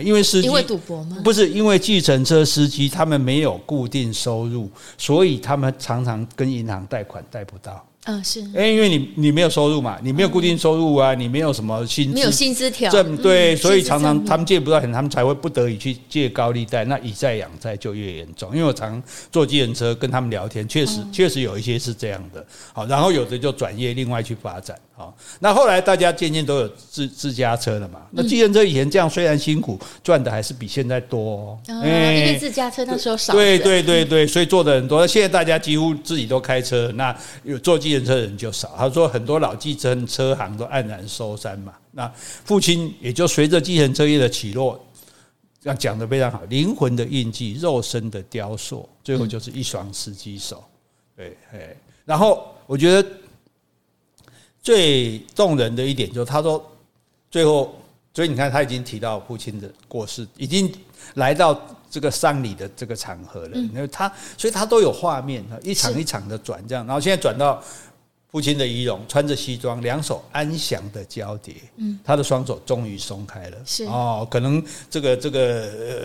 [0.00, 1.18] 因为司机因为赌博吗？
[1.24, 7.84] 不是，因为计程车司机他们没有固定收入，所以他们常常跟银行贷款贷不到。
[8.06, 12.90] 嗯，是，哎因为你你没有收入嘛，你没有固定收入啊，你没有什么薪资，没有薪资条，
[13.22, 18.50] 对，所以常常他们借不到钱，他们才会不得已去借高利贷，那以债养债就越严重。
[18.54, 22.44] 因为我常坐计程车跟他们聊天，确实确实有一些是这样的。
[22.74, 24.78] 好，然后有的就转业，另外去发展。
[24.96, 28.02] 好，那后来大家渐渐都有自自家车了嘛。
[28.12, 31.60] 那计程车以前这样虽然辛苦，赚的还是比现在多。
[31.66, 33.32] 因为自家车那时候少。
[33.32, 35.04] 对对对对，所以做的很多。
[35.04, 38.72] 现在大家几乎自己都开车，那有坐计程车的人就少。
[38.78, 41.74] 他说很多老计程车行都黯然收山嘛。
[41.90, 42.08] 那
[42.44, 44.80] 父亲也就随着计程车业的起落，
[45.60, 46.40] 这样讲的非常好。
[46.48, 50.62] 灵魂的印记，肉身的雕塑，最后就是一双司机手。
[51.16, 53.04] 对，哎，然后我觉得。
[54.64, 56.72] 最动人的一点就是，他说
[57.30, 57.76] 最后，
[58.14, 60.72] 所以你看他已经提到父亲的过世，已经
[61.14, 63.56] 来到这个丧礼的这个场合了。
[63.58, 67.62] 因为他，所以他都有画面，一场一场的转这样，然后现在转到
[68.30, 73.58] 父亲的仪容，穿着西装，两手安详的交叠，嗯，他的双手终于松开了。
[73.66, 75.40] 是哦，可能这个这个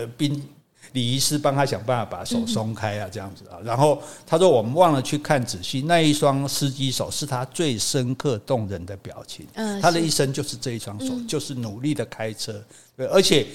[0.00, 0.46] 呃冰。
[0.92, 3.58] 礼仪师帮他想办法把手松开啊，这样子啊。
[3.64, 9.46] 然后他说：“我们忘了去看仔细，那一双司机手是他最深刻动人的表情。
[9.80, 12.60] 他的一生就是这一双手，就是努力的开车，
[12.96, 13.46] 对，而且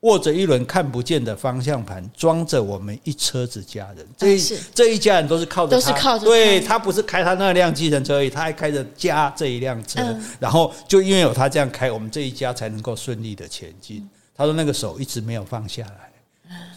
[0.00, 4.06] 握着一轮看不见的方向盘，装着我们一车子家人。
[4.16, 6.26] 这一这一家人都是靠着他，都是靠着。
[6.26, 10.00] 对，他不是开他那辆计程车而已，他还开着家这一辆车。
[10.38, 14.08] 然后就因为有他这样开，我们这一家才能够顺利的前进。
[14.36, 16.10] 他说那个手一直没有放下来。”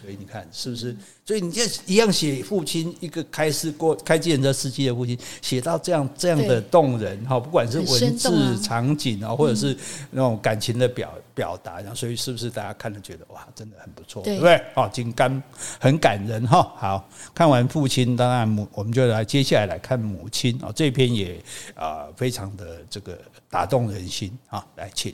[0.02, 0.96] 所以你看是不是？
[1.26, 9.78] 所以你这一样写父亲一个开司过开计程车司机的父亲，写到这样这样的动人哈，不管是文字场景啊，或者是
[10.12, 14.63] 那种感情的表表达，然后所以是不是大家看了觉得哇，真的很不错，对不对？
[14.74, 15.42] 好，金刚
[15.80, 16.72] 很感人哈。
[16.78, 21.44] 好，看完父亲，当然母我们就来接下来来看母亲啊，这篇也
[21.76, 25.13] 啊非常的这个打动人心啊，来请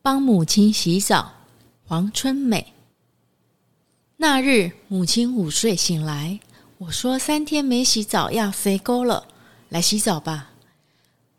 [0.00, 1.30] 帮母亲洗澡，
[1.86, 2.72] 黄春美。
[4.22, 6.38] 那日，母亲午睡醒来，
[6.76, 9.26] 我说三天没洗澡要肥沟了，
[9.70, 10.50] 来洗澡吧。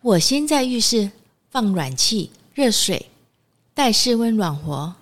[0.02, 1.12] 我先在浴室
[1.52, 3.06] 放暖气、热水，
[3.76, 4.96] 待室温暖和，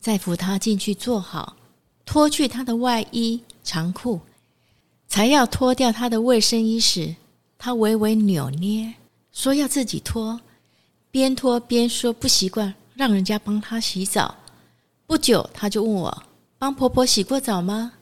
[0.00, 1.54] 再扶她进去坐好，
[2.04, 4.18] 脱去她的外衣、长裤，
[5.06, 7.14] 才要脱掉她的卫生衣时，
[7.56, 8.92] 她微微扭捏，
[9.32, 10.40] 说要自己脱，
[11.12, 14.34] 边脱边说不习惯让人家帮她洗澡，
[15.06, 16.22] 不久，他就问我
[16.60, 17.94] ：“帮婆婆洗过澡吗？”“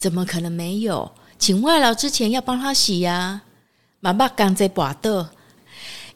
[0.00, 1.12] 怎么可能没有？
[1.38, 3.42] 请外劳之前要帮她洗呀。”
[4.00, 5.26] 妈妈刚在拔豆。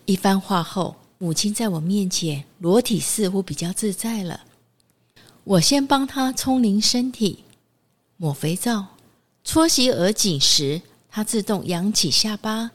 [0.07, 4.41] 一番话后，母亲在我面前裸体似乎比较自在了。
[5.45, 7.45] 我先帮她冲淋身体、
[8.17, 8.87] 抹肥皂、
[9.45, 10.81] 搓洗耳颈时，
[11.11, 12.71] 她自动扬起下巴。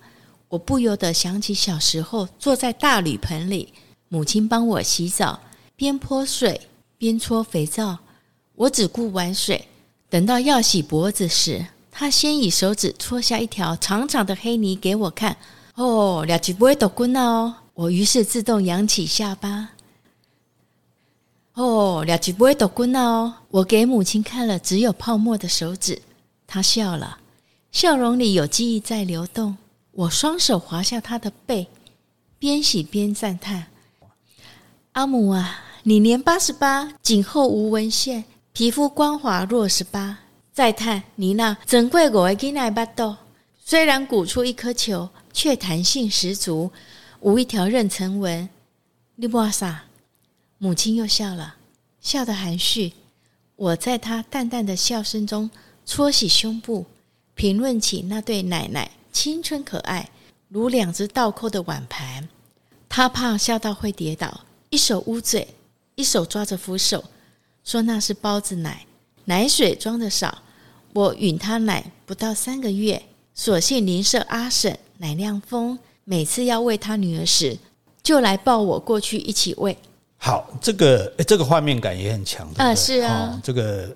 [0.50, 3.74] 我不由得想起小时候坐在大铝盆里，
[4.10, 5.40] 母亲帮我洗澡，
[5.76, 6.70] 边泼水
[7.00, 7.98] 边搓肥皂。
[8.56, 9.68] 我只顾玩水，
[10.10, 15.36] 等到要洗脖子时，她先以手指搓下一条长长的黑泥给我看。
[15.76, 17.56] 哦，两只不会抖棍哦。
[17.74, 19.72] 我于是自动扬起下巴。
[21.56, 23.34] 哦，两只不会抖棍哦。
[23.50, 26.02] 我给母亲看了只有泡沫的手指，
[26.48, 27.18] 她笑了，
[27.72, 29.58] 笑容里有记忆在流动。
[29.92, 31.68] 我双手滑下她的背，
[32.40, 33.68] 边洗边赞叹
[34.94, 38.24] ：“阿母啊，你年八十八，颈后无纹线，
[38.56, 40.20] 皮肤光滑若十八。”
[40.54, 43.18] 再叹你那整贵我的囡仔巴豆，
[43.62, 46.72] 虽然鼓出一颗球，却弹性十足，
[47.20, 48.48] 无一条妊娠纹。
[49.16, 49.84] 你哇啥？
[50.58, 51.56] 母亲又笑了，
[52.00, 52.94] 笑得含蓄。
[53.58, 55.52] 我在她淡淡的笑声中
[55.86, 56.86] 搓洗胸部，
[57.34, 58.90] 评论起那对奶奶。
[59.12, 60.10] 青春可爱，
[60.48, 62.30] 如两只倒扣的碗盘。
[62.88, 65.46] 她怕笑到会跌倒，一手捂嘴，
[65.96, 67.04] 一手抓着扶手，
[67.66, 68.86] 说那是包子奶，
[69.26, 70.38] 奶水装的少。
[70.94, 73.04] 我允他奶不到三个月，
[73.34, 77.58] 索性邻舍阿婶奶量丰，每次要喂他女儿时，
[78.02, 79.78] 就来抱我过去一起喂。
[80.18, 82.50] 好，这个这个画面感也很强。
[82.56, 83.94] 啊，是啊，哦，这个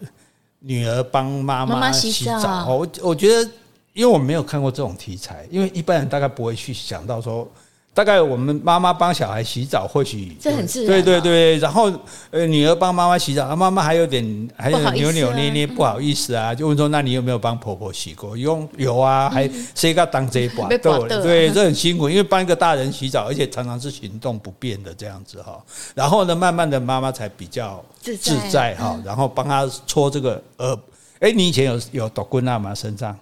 [0.59, 3.49] 女儿帮妈妈洗澡，我我觉得。
[3.93, 7.45] 因为我没有看过这种题材，因为一般人大概不会去想到说，
[7.91, 10.87] 大概我们妈妈帮小孩洗澡，或许这很自然。
[10.87, 11.91] 对对对，然后
[12.31, 18.37] 呃，女儿帮妈妈洗澡，啊，妈妈还有点还有扭扭捏捏，不好意思啊，就问说，那你有没有帮婆婆洗过？
[18.37, 20.67] 有有啊，还谁敢当这一把？
[20.67, 25.61] 对对，这很辛苦，因为帮一个大人洗澡，而且常常是行动不便的这样子哈。
[25.93, 28.15] 然后呢，慢慢的妈妈才比较自
[28.49, 30.79] 在哈，然后帮她搓这个呃，
[31.19, 32.73] 哎，你以前有有抖棍啊吗？
[32.73, 33.17] 身上？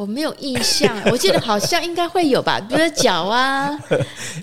[0.00, 3.68] 我没有印象，我记得好像应该会有吧， 比如脚啊，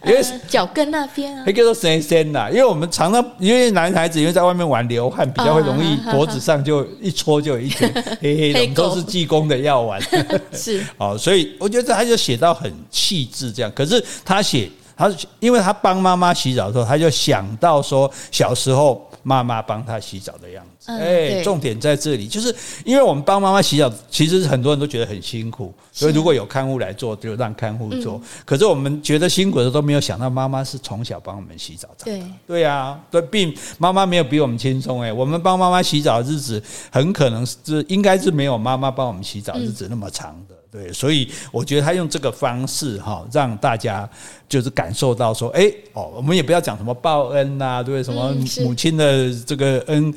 [0.05, 2.47] 因为脚跟那边啊，那叫做神仙呐。
[2.51, 7.91] 因为我们常常因为男孩子因为在外面玩流汗，比较会容易脖子上就一搓就有一圈
[8.21, 9.99] 黑黑的，我们都是济公的药丸。
[10.53, 13.71] 是 哦，所以我觉得他就写到很气质这样。
[13.73, 19.06] 可是他写他，因为他帮妈妈洗澡的时候，他就想到说小时候。
[19.27, 22.55] 妈妈帮他洗澡的样子，哎，重点在这里，就是
[22.85, 28.21] 因为我们帮妈妈洗澡，其实很多人都觉得很辛苦，所以如果有看护来做，就让看护做。
[28.45, 32.05] 可是我们觉得辛苦的时候，都没有想到妈妈是从小帮我们洗澡长大。
[32.05, 40.55] 对，对啊，对，并妈妈没有比我们轻松哎，我们帮妈妈洗澡的日子，很可能是应该是没有妈妈帮我们洗澡日子那么长的。
[40.69, 44.07] 对，所以我觉得他用这个方式哈，让大家
[44.49, 48.03] 就是感受到说，哎哦，我们也不要讲什么报恩呐，对不对？
[48.03, 50.13] 什么母亲的这个恩，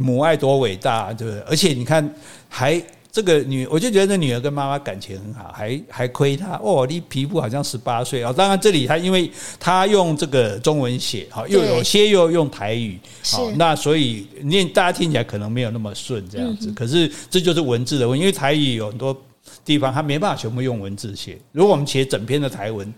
[0.00, 1.40] 母爱多伟大，对不对？
[1.42, 2.14] 而且你看，
[2.48, 2.82] 还
[3.12, 8.32] 这个女，我就觉得女儿跟妈妈感情很好，还还亏她哦，你皮肤好像十八岁啊。
[8.32, 16.72] 当然这里他因为他用这个中文写，哈，又有些又用台语，好，那所以念大家听起来可能没有那么顺这样子。
[16.72, 19.14] 可是这就是文字的问题，因为台语有很多。
[19.64, 21.38] 地方他没办法全部用文字写。
[21.52, 22.92] 如果我们写整篇的台文，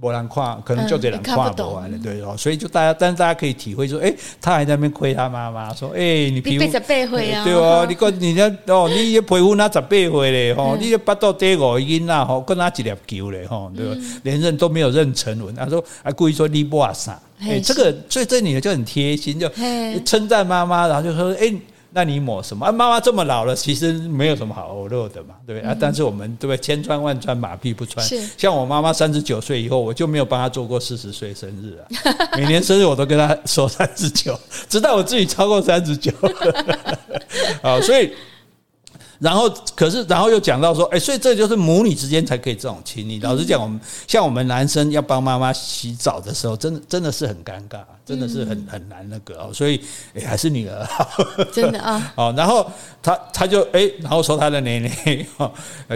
[0.00, 2.34] 没人跨，可能就这人跨不完了，对哦。
[2.36, 14.00] 所以就大家，但是大家可以体会说，哎，他还在那边亏他妈妈，说，哎，你皮肤十八岁啊，对哦，你个你那哦，你这皮肤那十八岁嘞，吼，你这巴肚第五音啦，吼，跟他一粒球嘞，吼，对吧？
[14.24, 19.48] 连认都没有认成文，他说还故意说你哇啥，哎，这个所以这女的就很贴心，就
[20.04, 21.54] 称赞妈妈，然后就说，哎。
[21.94, 22.66] 那你抹什么？
[22.66, 25.70] 啊，妈妈这么老了，其实没有什么好欧乐的嘛，对不对？
[25.70, 26.58] 啊，但是我们对不对？
[26.60, 28.04] 千穿万穿，马屁不穿。
[28.36, 31.86] 像我妈妈三十九岁以后，我就没有帮她做过四十岁生日啊。
[32.36, 34.38] 每年生日我都跟她说三十九，
[34.68, 36.10] 直到我自己超过三十九。
[37.62, 38.12] 啊，所以。
[39.18, 43.20] 然后，可是，然后又讲到说，哎，所以这就是母女之间才可以这种亲昵。
[43.20, 49.50] 老实讲，我们像我们男生要帮妈妈洗澡的时候，真的真的是很尴尬，真的是很很难那个哦。
[49.52, 49.80] 所以，
[50.14, 51.08] 哎，还是女儿好，
[51.52, 52.12] 真的啊。
[52.16, 52.68] 哦，然后
[53.02, 55.50] 他他就哎，然后说他的奶奶 哦，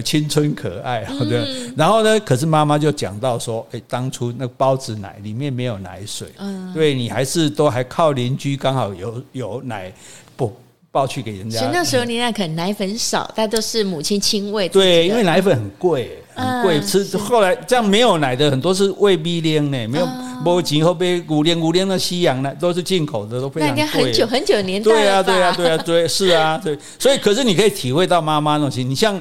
[0.05, 1.73] 青春可爱，对。
[1.77, 9.93] 然后呢，可是妈妈就讲到说，哎，当初那个包子奶里面没有奶水，嗯，对你还是都还靠邻居刚好有有奶
[10.37, 10.55] 不。
[10.91, 11.59] 抱去给人家。
[11.59, 14.69] 所以那时候你那可能奶粉少，但都是母亲亲喂。
[14.69, 20.07] 对，因为奶粉很贵，很贵，吃后来这样没有奶的很多是喂逼奶呢，没有
[20.45, 23.85] 没钱后被五年五年的西洋呢都是进口的，都非常贵。
[23.87, 24.91] 很久很久年代。
[24.91, 26.79] 对啊，对啊，对啊，对，是啊，对。
[26.99, 29.21] 所以可是你可以体会到妈妈那种心，你像。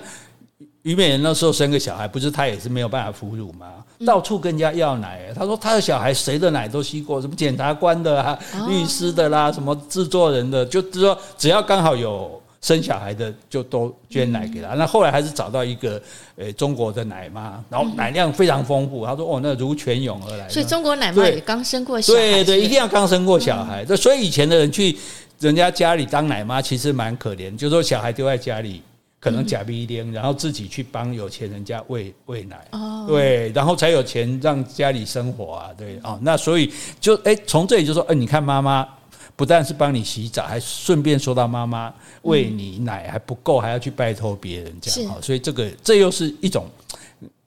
[0.87, 3.83] 虞美人那时候生个小孩，不是她也是没有办法哺乳吗？
[4.05, 5.19] 到处跟人家要奶。
[5.35, 14.75] 她说她的小孩谁的奶都吸过，什么检察官的啊、律师的啦，什么制作人的，就是说只要刚好有生小孩的，就都捐奶给他。
[14.75, 16.01] 那后来还是找到一个
[16.37, 19.05] 呃中国的奶妈，然后奶量非常丰富。
[19.05, 20.47] 她说哦，那如泉涌而来。
[20.47, 22.17] 所以中国奶妈也刚生过小孩。
[22.17, 23.83] 对对，一定要刚生过小孩。
[23.83, 24.97] 这所以以前的人去
[25.39, 28.81] 人家家里当奶妈，其实蛮可怜，就是说小孩丢在家里。
[29.19, 32.67] 可能假逼一点，然后自己去帮有钱人家喂喂奶，
[33.07, 38.87] 对，然后才有钱让家里生活啊，对啊，那所以就哎，从这里就说，哎，你看妈妈
[39.35, 46.67] 不但是帮你洗澡，还顺便说到妈妈喂你奶还不够，还要去拜托别人这样，所以这个这又是一种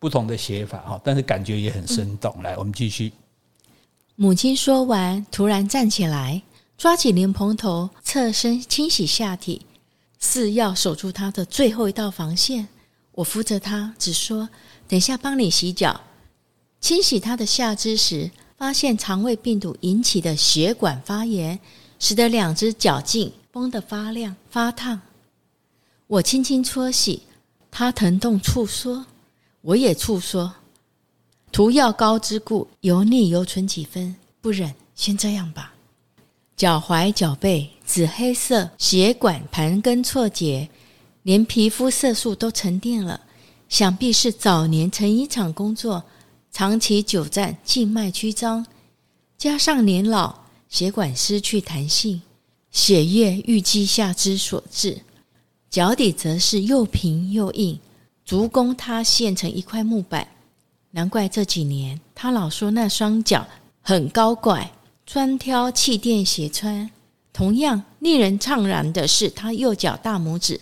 [0.01, 2.35] 不同的写法哈，但是感觉也很生动。
[2.43, 3.13] 来，我们继续。
[4.17, 6.43] 母亲说完，突然站起来，
[6.77, 9.63] 抓起莲蓬头，侧身清洗下体。
[10.21, 12.69] 是要守住他的最后一道防线。
[13.13, 14.49] 我扶着他，只说
[14.87, 16.01] ：“等下帮你洗脚。”
[16.81, 21.59] 清洗他的下肢时，发现肠胃病毒引起的血管发炎，
[21.99, 25.01] 使得两只脚劲绷得发亮发烫。
[26.07, 27.23] 我轻轻搓洗，
[27.71, 29.05] 他疼痛处缩，
[29.61, 30.55] 我也处缩。
[31.53, 35.70] 涂药膏之故，油腻犹存几分，不忍，先这样吧。
[36.61, 40.69] 脚踝、脚背紫黑色，血管盘根错节，
[41.23, 43.23] 连皮肤色素都沉淀了。
[43.71, 46.05] 想必是早年成衣厂工作，
[46.53, 48.67] 长期久站，静脉曲张，
[49.39, 52.21] 加上年老，血管失去弹性，
[52.71, 55.01] 血液淤积下肢所致。
[55.71, 57.81] 脚底则是又平又硬，
[58.27, 60.29] 足弓塌陷成一块木板。
[60.91, 63.49] 难怪这几年他老说那双脚
[63.81, 64.71] 很高怪。
[65.13, 66.89] 专挑气垫鞋穿，
[67.33, 70.61] 同样令人怅然的是，他右脚大拇指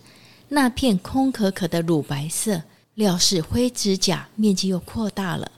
[0.49, 2.63] 那片空可可的乳白色，
[2.95, 5.53] 料是灰指甲面积又扩大了。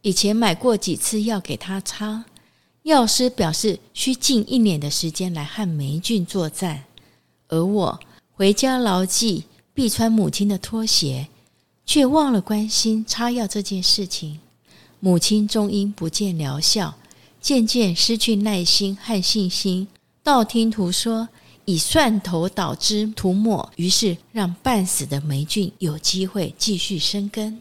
[0.00, 2.24] 以前买过几次药给他擦，
[2.84, 6.84] 药师表示需近一年的时间来和霉菌作战，
[7.48, 8.00] 而我
[8.32, 11.28] 回家牢记必穿母亲的拖鞋，
[11.84, 14.40] 却忘了关心擦药这件事情。
[14.98, 16.94] 母亲终因不见疗效。
[17.42, 19.88] 渐渐失去耐心和信心，
[20.22, 21.28] 道听途说
[21.64, 27.60] 以蒜头捣汁涂抹，于是让半死的霉菌有机会继续生根。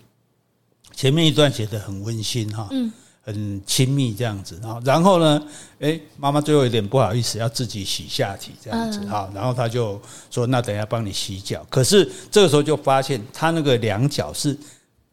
[0.96, 5.44] 前面一段写的很温馨哈，嗯，很亲密这样子，然后然后呢，
[5.80, 14.56] 哎，妈妈最后有点不好意思，要自己洗下体这样子哈，然后他就说：“那等一下帮你洗脚。”可是这个时候就发现他那个两脚是。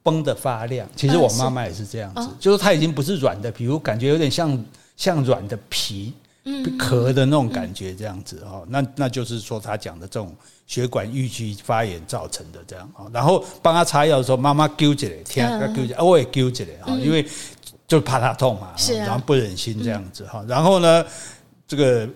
[0.02, 4.64] 绷得发亮，其实我妈妈也是这样子，就是她已经不是软的皮肤，感觉有点像
[4.96, 6.14] 像软的皮
[6.78, 8.62] 壳的那种感觉，这样子哈。
[8.68, 10.34] 那那就是说她讲的这种
[10.66, 13.10] 血管淤积发炎造成的这样哦。
[13.12, 17.26] 然后帮她擦药的时候，妈妈揪起来，天啊，揪起来，我也揪起来哈，因为
[17.86, 20.44] 就怕她痛嘛，然后不忍心这样子哈。
[20.48, 21.04] 然后呢，
[21.66, 22.08] 这个。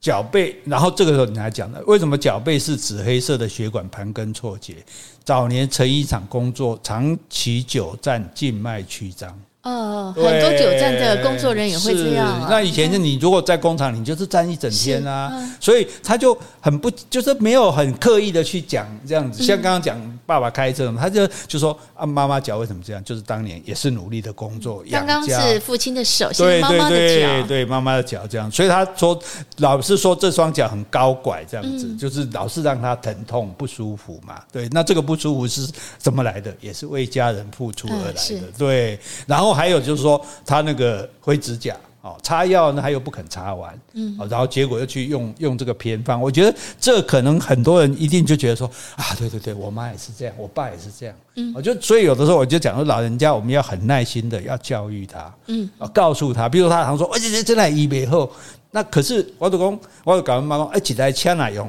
[0.00, 4.76] 脚背，然后这个时候你还讲了，为什么脚背是紫黑色的血管盘根错节？
[5.24, 9.36] 早年成衣厂工作，长期久站，静脉曲张。
[9.62, 12.46] 哦，很多久站的工作人员也会这样、啊。
[12.48, 19.42] 那以前是你如果在工厂，你就是站一整天啊，嗯、所以他就很不，就是没有很刻意的去讲这样子。
[19.42, 23.02] 像刚刚讲爸爸开车，他就就说啊，妈妈脚为什么这样？
[23.02, 24.84] 就是当年也是努力的工作。
[24.90, 28.50] 刚刚是父亲的手，现在妈妈的脚，对对对，对妈妈的脚这样。
[28.50, 29.18] 所以他说
[29.56, 34.42] 老是说这双脚很高拐这样子，嗯、就是老是让他疼痛不舒服嘛。
[34.52, 36.54] 对，那这个不舒服是怎么来的？
[36.60, 38.20] 也是为家人付出而来的。
[38.30, 39.56] 嗯、对，然后。
[39.56, 41.74] 还有就是说，他那个灰指甲
[42.06, 46.22] 哦，擦药呢，他又不肯擦完，嗯，然后结果又去用用这个偏方。
[46.22, 58.30] 我觉得这可能很多人一定就觉得说啊，对对对，我妈也是这样，我爸也是这样，嗯，我就所以有的时候我就讲说，老人家我们要很耐心的要教育他，嗯，告诉他，比如他常说，哎，这这这来医背后，
[58.70, 61.68] 那可是我就讲，我就跟妈妈讲，哎，几台枪来用，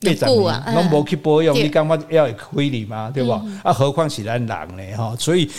[0.00, 3.10] 别怎么，拢无去保养，你干嘛要亏你吗？
[3.14, 3.42] 对吧？
[3.64, 4.96] 啊，何况是咱人呢？
[4.98, 5.50] 哈，所以。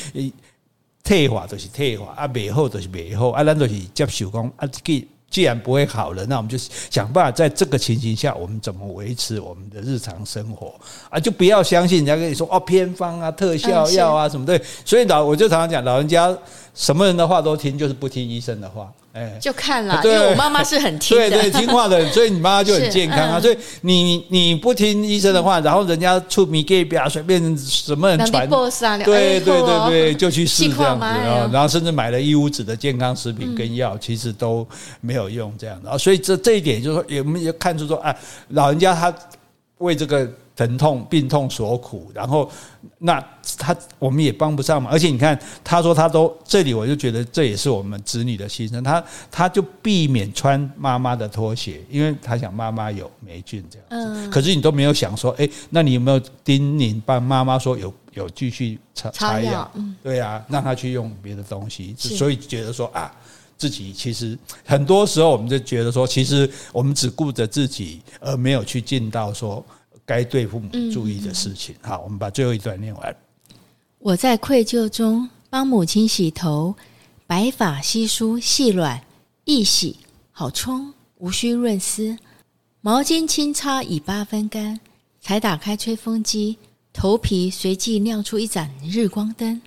[1.04, 6.58] 退化就是退化，啊，美好就是美好，啊，咱就是接受讲，啊，既既然不会好了，那我们就
[6.90, 10.74] 想办法在这个情形下，我们怎么维持我们的日常生活
[11.10, 11.20] 啊？
[11.20, 14.60] 就不要相信人家跟你说哦，偏方啊、特效药啊什么的。
[14.84, 16.36] 所以老我就常常讲，老人家
[16.74, 18.92] 什么人的话都听，就是不听医生的话。
[19.20, 23.40] 哎，就看了，因为我妈妈是很听的，对对，听话的， 所以你妈妈就很健康啊。
[23.40, 28.48] 所以你你不听医生的话，然后人家出米给表随便什么人传，
[29.04, 34.66] 对对对对，就去试这样子啊，然后甚至买了一屋子的健康食品跟药，其实都
[35.02, 35.98] 没有用这样的啊。
[35.98, 38.16] 所以这这一点就是说，也没有看出说，啊，
[38.50, 39.14] 老人家他
[39.80, 40.26] 为这个。
[40.60, 42.52] 疼痛、病痛所苦，然后
[42.98, 43.26] 那
[43.58, 44.90] 他我们也帮不上嘛。
[44.92, 48.84] 而且你看，他说他都这里，我就觉得这也是我们子女的牺牲。
[48.84, 49.02] 他
[49.32, 54.20] 他就避免穿妈妈的拖鞋，因为他想妈妈有霉菌这样子。
[54.20, 54.30] 嗯。
[54.30, 59.72] 可是你都没有想说，哎，那你有没有叮咛帮妈妈说有有继续擦擦药？
[59.76, 59.96] 嗯。
[60.04, 61.96] 对啊，让他去用别的东西。
[61.98, 63.10] 所以觉得说啊，
[63.58, 69.66] 自己其实很多时候我们就觉得说，其实我们只顾着自己，而没有去尽到说。
[70.10, 71.76] 该对父母注意的事情。
[71.84, 73.16] 好，我们把最后一段念完。
[74.00, 76.74] 我在愧疚中帮母亲洗头，
[77.28, 79.00] 白发稀疏细软，
[79.46, 79.98] 易洗
[80.32, 82.18] 好冲，无需润丝。
[82.82, 84.80] 毛巾轻擦已八分干，
[85.22, 86.58] 才打开吹风机，
[86.92, 89.62] 头皮随即亮出一盏日光灯。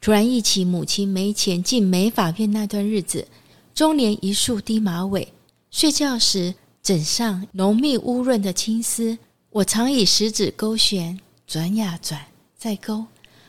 [0.00, 3.26] 突然忆起母亲没钱进美发院那段日子，
[3.74, 5.32] 中年一束低马尾，
[5.72, 9.18] 睡觉时枕上浓密乌润的青丝。
[9.50, 12.24] 我常以食指勾弦，转呀转，
[12.56, 13.04] 再勾，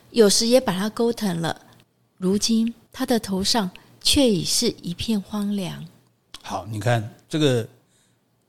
[0.10, 1.62] 有时也把它勾疼了。
[2.18, 3.70] 如今他的头上
[4.02, 5.86] 却已是一片荒凉。
[6.42, 7.68] 好，你看这个，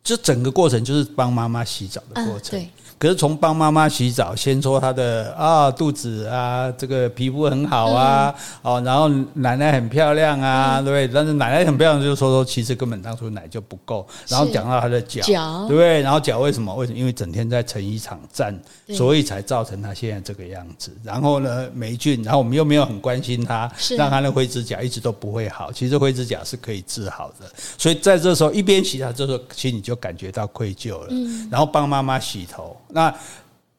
[0.02, 2.58] 这整个过程就是帮妈妈洗澡的过程。
[2.58, 2.70] 嗯
[3.02, 8.32] 可是从帮妈妈洗澡，先说她的啊肚子啊，这个皮肤很好啊，
[8.62, 11.08] 哦，然后奶奶很漂亮啊，对不对？
[11.12, 14.06] 但是奶奶很漂亮，就是说说其实根本当初奶就不够。
[14.28, 15.20] 然后讲到她的脚，
[15.66, 16.00] 对不对？
[16.00, 16.72] 然后脚为什么？
[16.76, 16.98] 为什么？
[17.00, 18.56] 因为整天在成衣厂站，
[18.90, 20.96] 所以才造成她现在这个样子。
[21.02, 25.72] 然后呢，霉菌，然后我们又没有很关心她，让她的灰指甲一直都不会好。
[25.72, 27.50] 其实灰指甲是可以治好的。
[27.76, 31.08] 所以在这时候一边洗澡，这时候其实你就感觉到愧疚了。
[31.50, 32.76] 然后帮妈妈洗头。
[32.92, 33.14] 那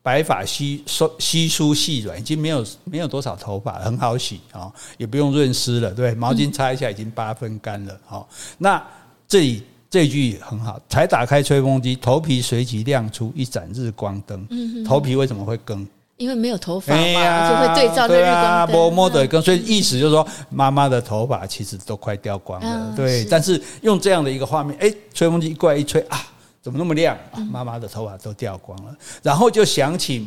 [0.01, 7.97] 白发稀疏稀疏细软，已经没有没有多少头发，很好洗啊，也不用润湿了，对，毛巾擦一下已经八分干了。
[8.05, 8.86] 好，那
[9.28, 14.45] 这里这句很好，才打开吹风机，头皮随即亮出一盏日光灯。
[14.49, 15.88] 嗯头皮为什么会更？
[16.18, 18.76] 因为没有头发嘛，就会对照那日光灯。
[18.76, 22.93] 摸摸的更，所以意思就是说，妈妈的头发其实都快掉光了。
[22.95, 26.22] 对，但是用这样的一个画面，哎，吹风机一过来一吹啊。
[26.64, 27.18] 怎么那么亮？
[27.51, 30.26] 妈妈的头发都掉光了，然后就想起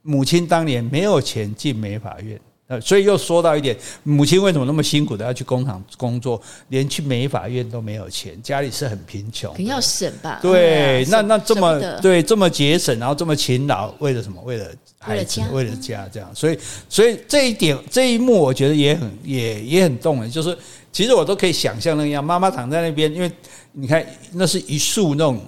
[0.00, 10.38] 母亲当年没有钱进美法院，呃，所以又说到一点，母亲为什么那么辛苦的要去工厂工作，连去美法院都没有钱，家里是很贫穷，肯定要省吧？
[10.40, 14.40] 对，那那这么对这么节省，然后这么勤劳，为了什么？
[14.40, 14.66] 为了
[14.98, 16.34] 孩子，为了家，这样。
[16.34, 16.58] 所以，
[16.88, 20.56] 所以这一点这一幕，我觉得也很也也很动人，就是
[20.90, 23.30] 其实我都可以想象那样，妈妈躺在那边，因为。
[23.72, 25.40] 你看，那是一束那种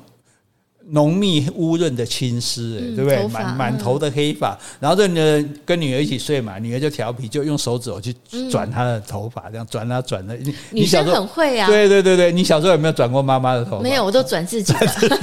[0.91, 3.26] 浓密乌润的青丝，哎，对不对？
[3.28, 8.14] 满满头的黑发，然后这呢跟女儿一起睡嘛，女儿就调皮，就用手指头去
[8.51, 10.37] 转她的头发，这样转啊转的。
[10.70, 13.83] 女生很会啊，对对对对，你小时候有没有转过妈妈的头发？
[13.83, 14.80] 没有，我都转自己的。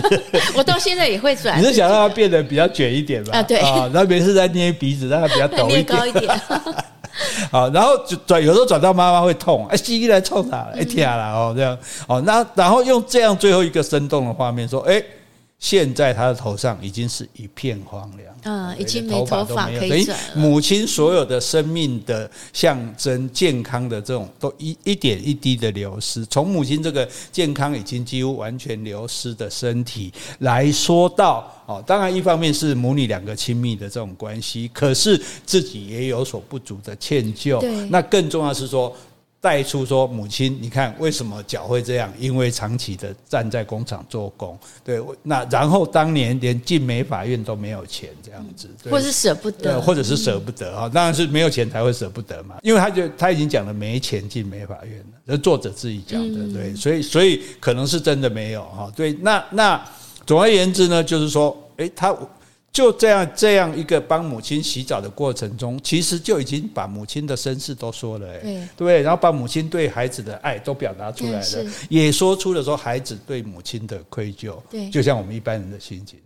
[0.55, 1.61] 我到现在也会转。
[1.61, 3.37] 你是想让她变得比较卷一点吧？
[3.37, 3.59] 啊，对。
[3.59, 5.85] 啊，然后每次在捏鼻子，让她比较抖一点。
[5.85, 6.41] 高一点。
[7.51, 7.91] 好，然后
[8.25, 15.03] 转，有时候转到妈妈会痛，哎，西医来冲他，哎，天啊，哦，这样，哦，那然后用这样最后一个生动的画面说，哎。
[15.59, 20.35] 现在他的头上已经是一片荒凉，嗯，已经没头发可以转了。
[20.35, 26.25] 母亲所有的生命的象征、健康的这种，都一一点一滴的流失。
[26.27, 37.61] 从母亲这个健康已经几乎完全流失的身体来说到，哦，当然一方面是母女两个亲密的这种关系，可是自己也有所不足的歉疚。
[37.89, 38.95] 那更重要是说。
[39.41, 42.11] 带出说母亲，你看为什么脚会这样？
[42.19, 52.57] 因为长期的站在工厂做工，对，那然后当年连进美法院都没有钱，这样子，或者是舍不得，或者是舍不得啊，当然是没有钱才会舍不得嘛。
[52.63, 59.81] 因为他就他已经讲了没钱进美法院了，这作者自己讲的，对，所以所以可能是真的没有哈，对，那那
[60.25, 62.15] 总而言之呢，就是说，诶，他。
[62.79, 76.17] 就这样，这样一个帮母亲洗澡的过程中，其实就已经把母亲的身世都说了，哎，对，对，然后把母亲对孩子的爱都表达出来了，也说出了说孩子对母亲的愧疚，对，就像我们一般人的心情，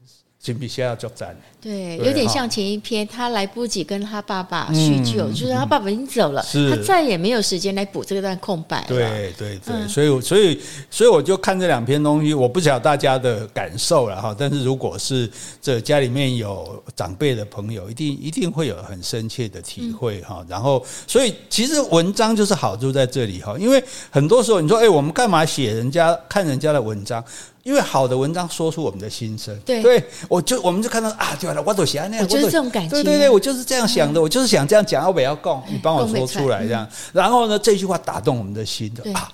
[0.44, 1.34] 金必须要作战。
[1.62, 8.84] 对，有点像前一篇，他来不及跟他爸爸叙旧，嗯、就是他爸爸已经走了，他再也没有时间来补这段空白。
[8.86, 10.60] 对对对，嗯、所以所以
[10.92, 14.36] 所以我就看这两篇东西，我不晓得大家的感受了哈。
[14.38, 15.30] 但是如果是
[15.62, 20.40] 这家里面有长辈的朋友，一定一定会有很深切的体会哈。
[20.42, 27.24] 嗯、然后，所以其实文章就是好处在这里哈，因为很多时候你说，哎，我们干嘛写人家看人家的文章？
[27.64, 35.64] 因为好的文章说出我们的心声，对，对，我就我们就看到啊，对了，我都想那样，我就是这种感觉，对对对，我就是这样想的，我就是想这样讲，要不要供？
[35.68, 39.32] 你帮我说出来这样，然后呢，这句话打动我们的心的啊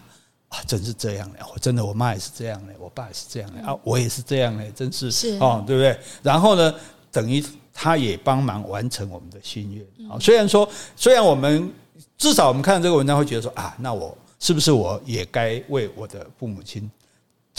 [0.50, 5.98] 啊，真是这样的，我真的，我妈也是这样的，我爸也是这样的啊，我也是这样的，真是是哦，对不对？
[6.22, 6.74] 然后呢，
[7.12, 10.20] 等于他也帮忙完成我们的心愿啊。
[10.20, 11.72] 虽然说，虽然我们
[12.16, 16.90] 至少我们看到这个文章会觉得说啊，那我是不是我也该为我的父母亲？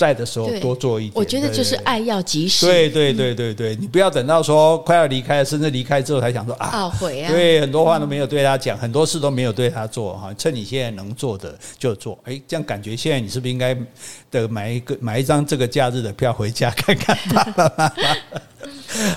[0.00, 2.64] 在的时候多做一点，我觉得就是爱要及时。
[2.64, 7.30] 对对对对对，你不要等到说快要离开，甚至离开之后才想说啊，懊悔啊。
[7.30, 10.32] 对，很多话都没有对他讲，很多事都没有对他做哈。
[10.38, 12.18] 趁你现在能做的就做。
[12.24, 13.76] 哎，这样感觉现在你是不是应该
[14.30, 17.92] 的买一个买一张这个假日的票回家看看爸爸妈妈？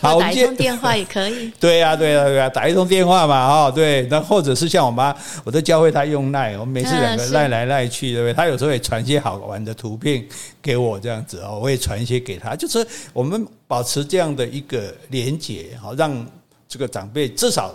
[0.02, 1.52] 好，打一通电话也可以。
[1.60, 4.04] 对呀，对呀，对呀，打一通电话嘛，哈，对。
[4.04, 5.14] 那或者是像我妈，
[5.44, 8.34] 我都教会她用赖，我们每次两个赖来赖去，对不对？
[8.34, 10.24] 她有时候也传一些好玩的图片
[10.62, 12.56] 给我，这样子哦，我也传一些给他。
[12.56, 16.26] 就是我们保持这样的一个连结，好，让
[16.68, 17.74] 这个长辈至少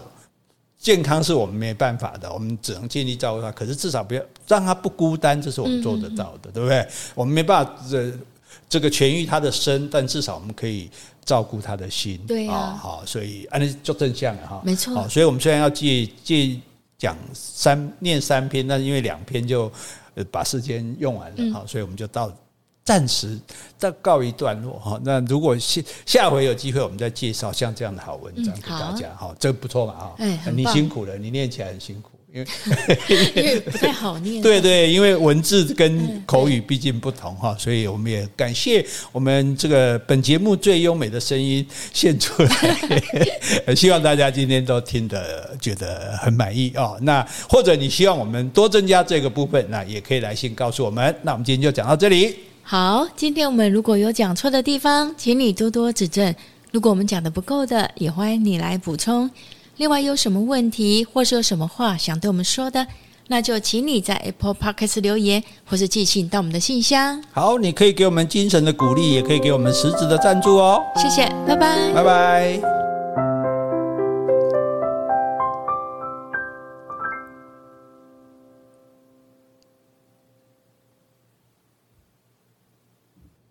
[0.79, 3.51] 健康是我们没办法的，我们只能尽力照顾他。
[3.53, 6.87] 可是至少不要让他不孤单，这是我们做得到的，对不对？
[7.15, 8.13] 我们没办法这
[8.69, 10.91] 这个痊愈他的身，但至少我们可以。
[11.29, 15.07] 照顾他的心，对啊，好，所以按照做正向哈，没错。
[15.11, 16.59] 所以我们虽然要借借
[16.97, 19.71] 讲三念三篇，但是因为两篇就
[20.31, 22.33] 把时间用完了哈，所以我们就到
[22.89, 23.39] 暂时
[23.77, 24.99] 再告一段落哈。
[25.05, 30.15] 那如果下下回有机会，我们再介绍像这样的好文章给大家哈，这不错嘛哈。
[30.17, 32.13] 哎，你辛苦了，你念起来很辛苦。
[32.33, 32.47] 因为
[33.37, 38.83] 因为不太好念， 对对，因为文字跟口语毕竟不同哈，所以我们也感谢
[39.13, 46.99] 我们这个本节目最优美的声音献出来， 希望大家今天都听得觉得很满意哦。
[47.03, 51.15] 那或者你希望我们多增加这个部分，那也可以来信告诉我们。
[51.23, 52.48] 那我们今天就讲到这里。
[52.71, 56.31] 好，今天我们如果有讲错的地方，请你多多指正；
[56.71, 59.31] 如果我们讲的不够的，也欢迎你来补充。
[59.79, 62.87] 另外有什么问题，或是有什么话想对我们说的，
[63.29, 67.25] 那就请你在 Apple Podcast 留言，或是寄信到我们的信箱。
[67.33, 70.83] 好，你可以给我们精神的鼓励，也可以给我们实质的赞助哦。
[70.95, 72.88] 谢谢，拜拜，拜拜。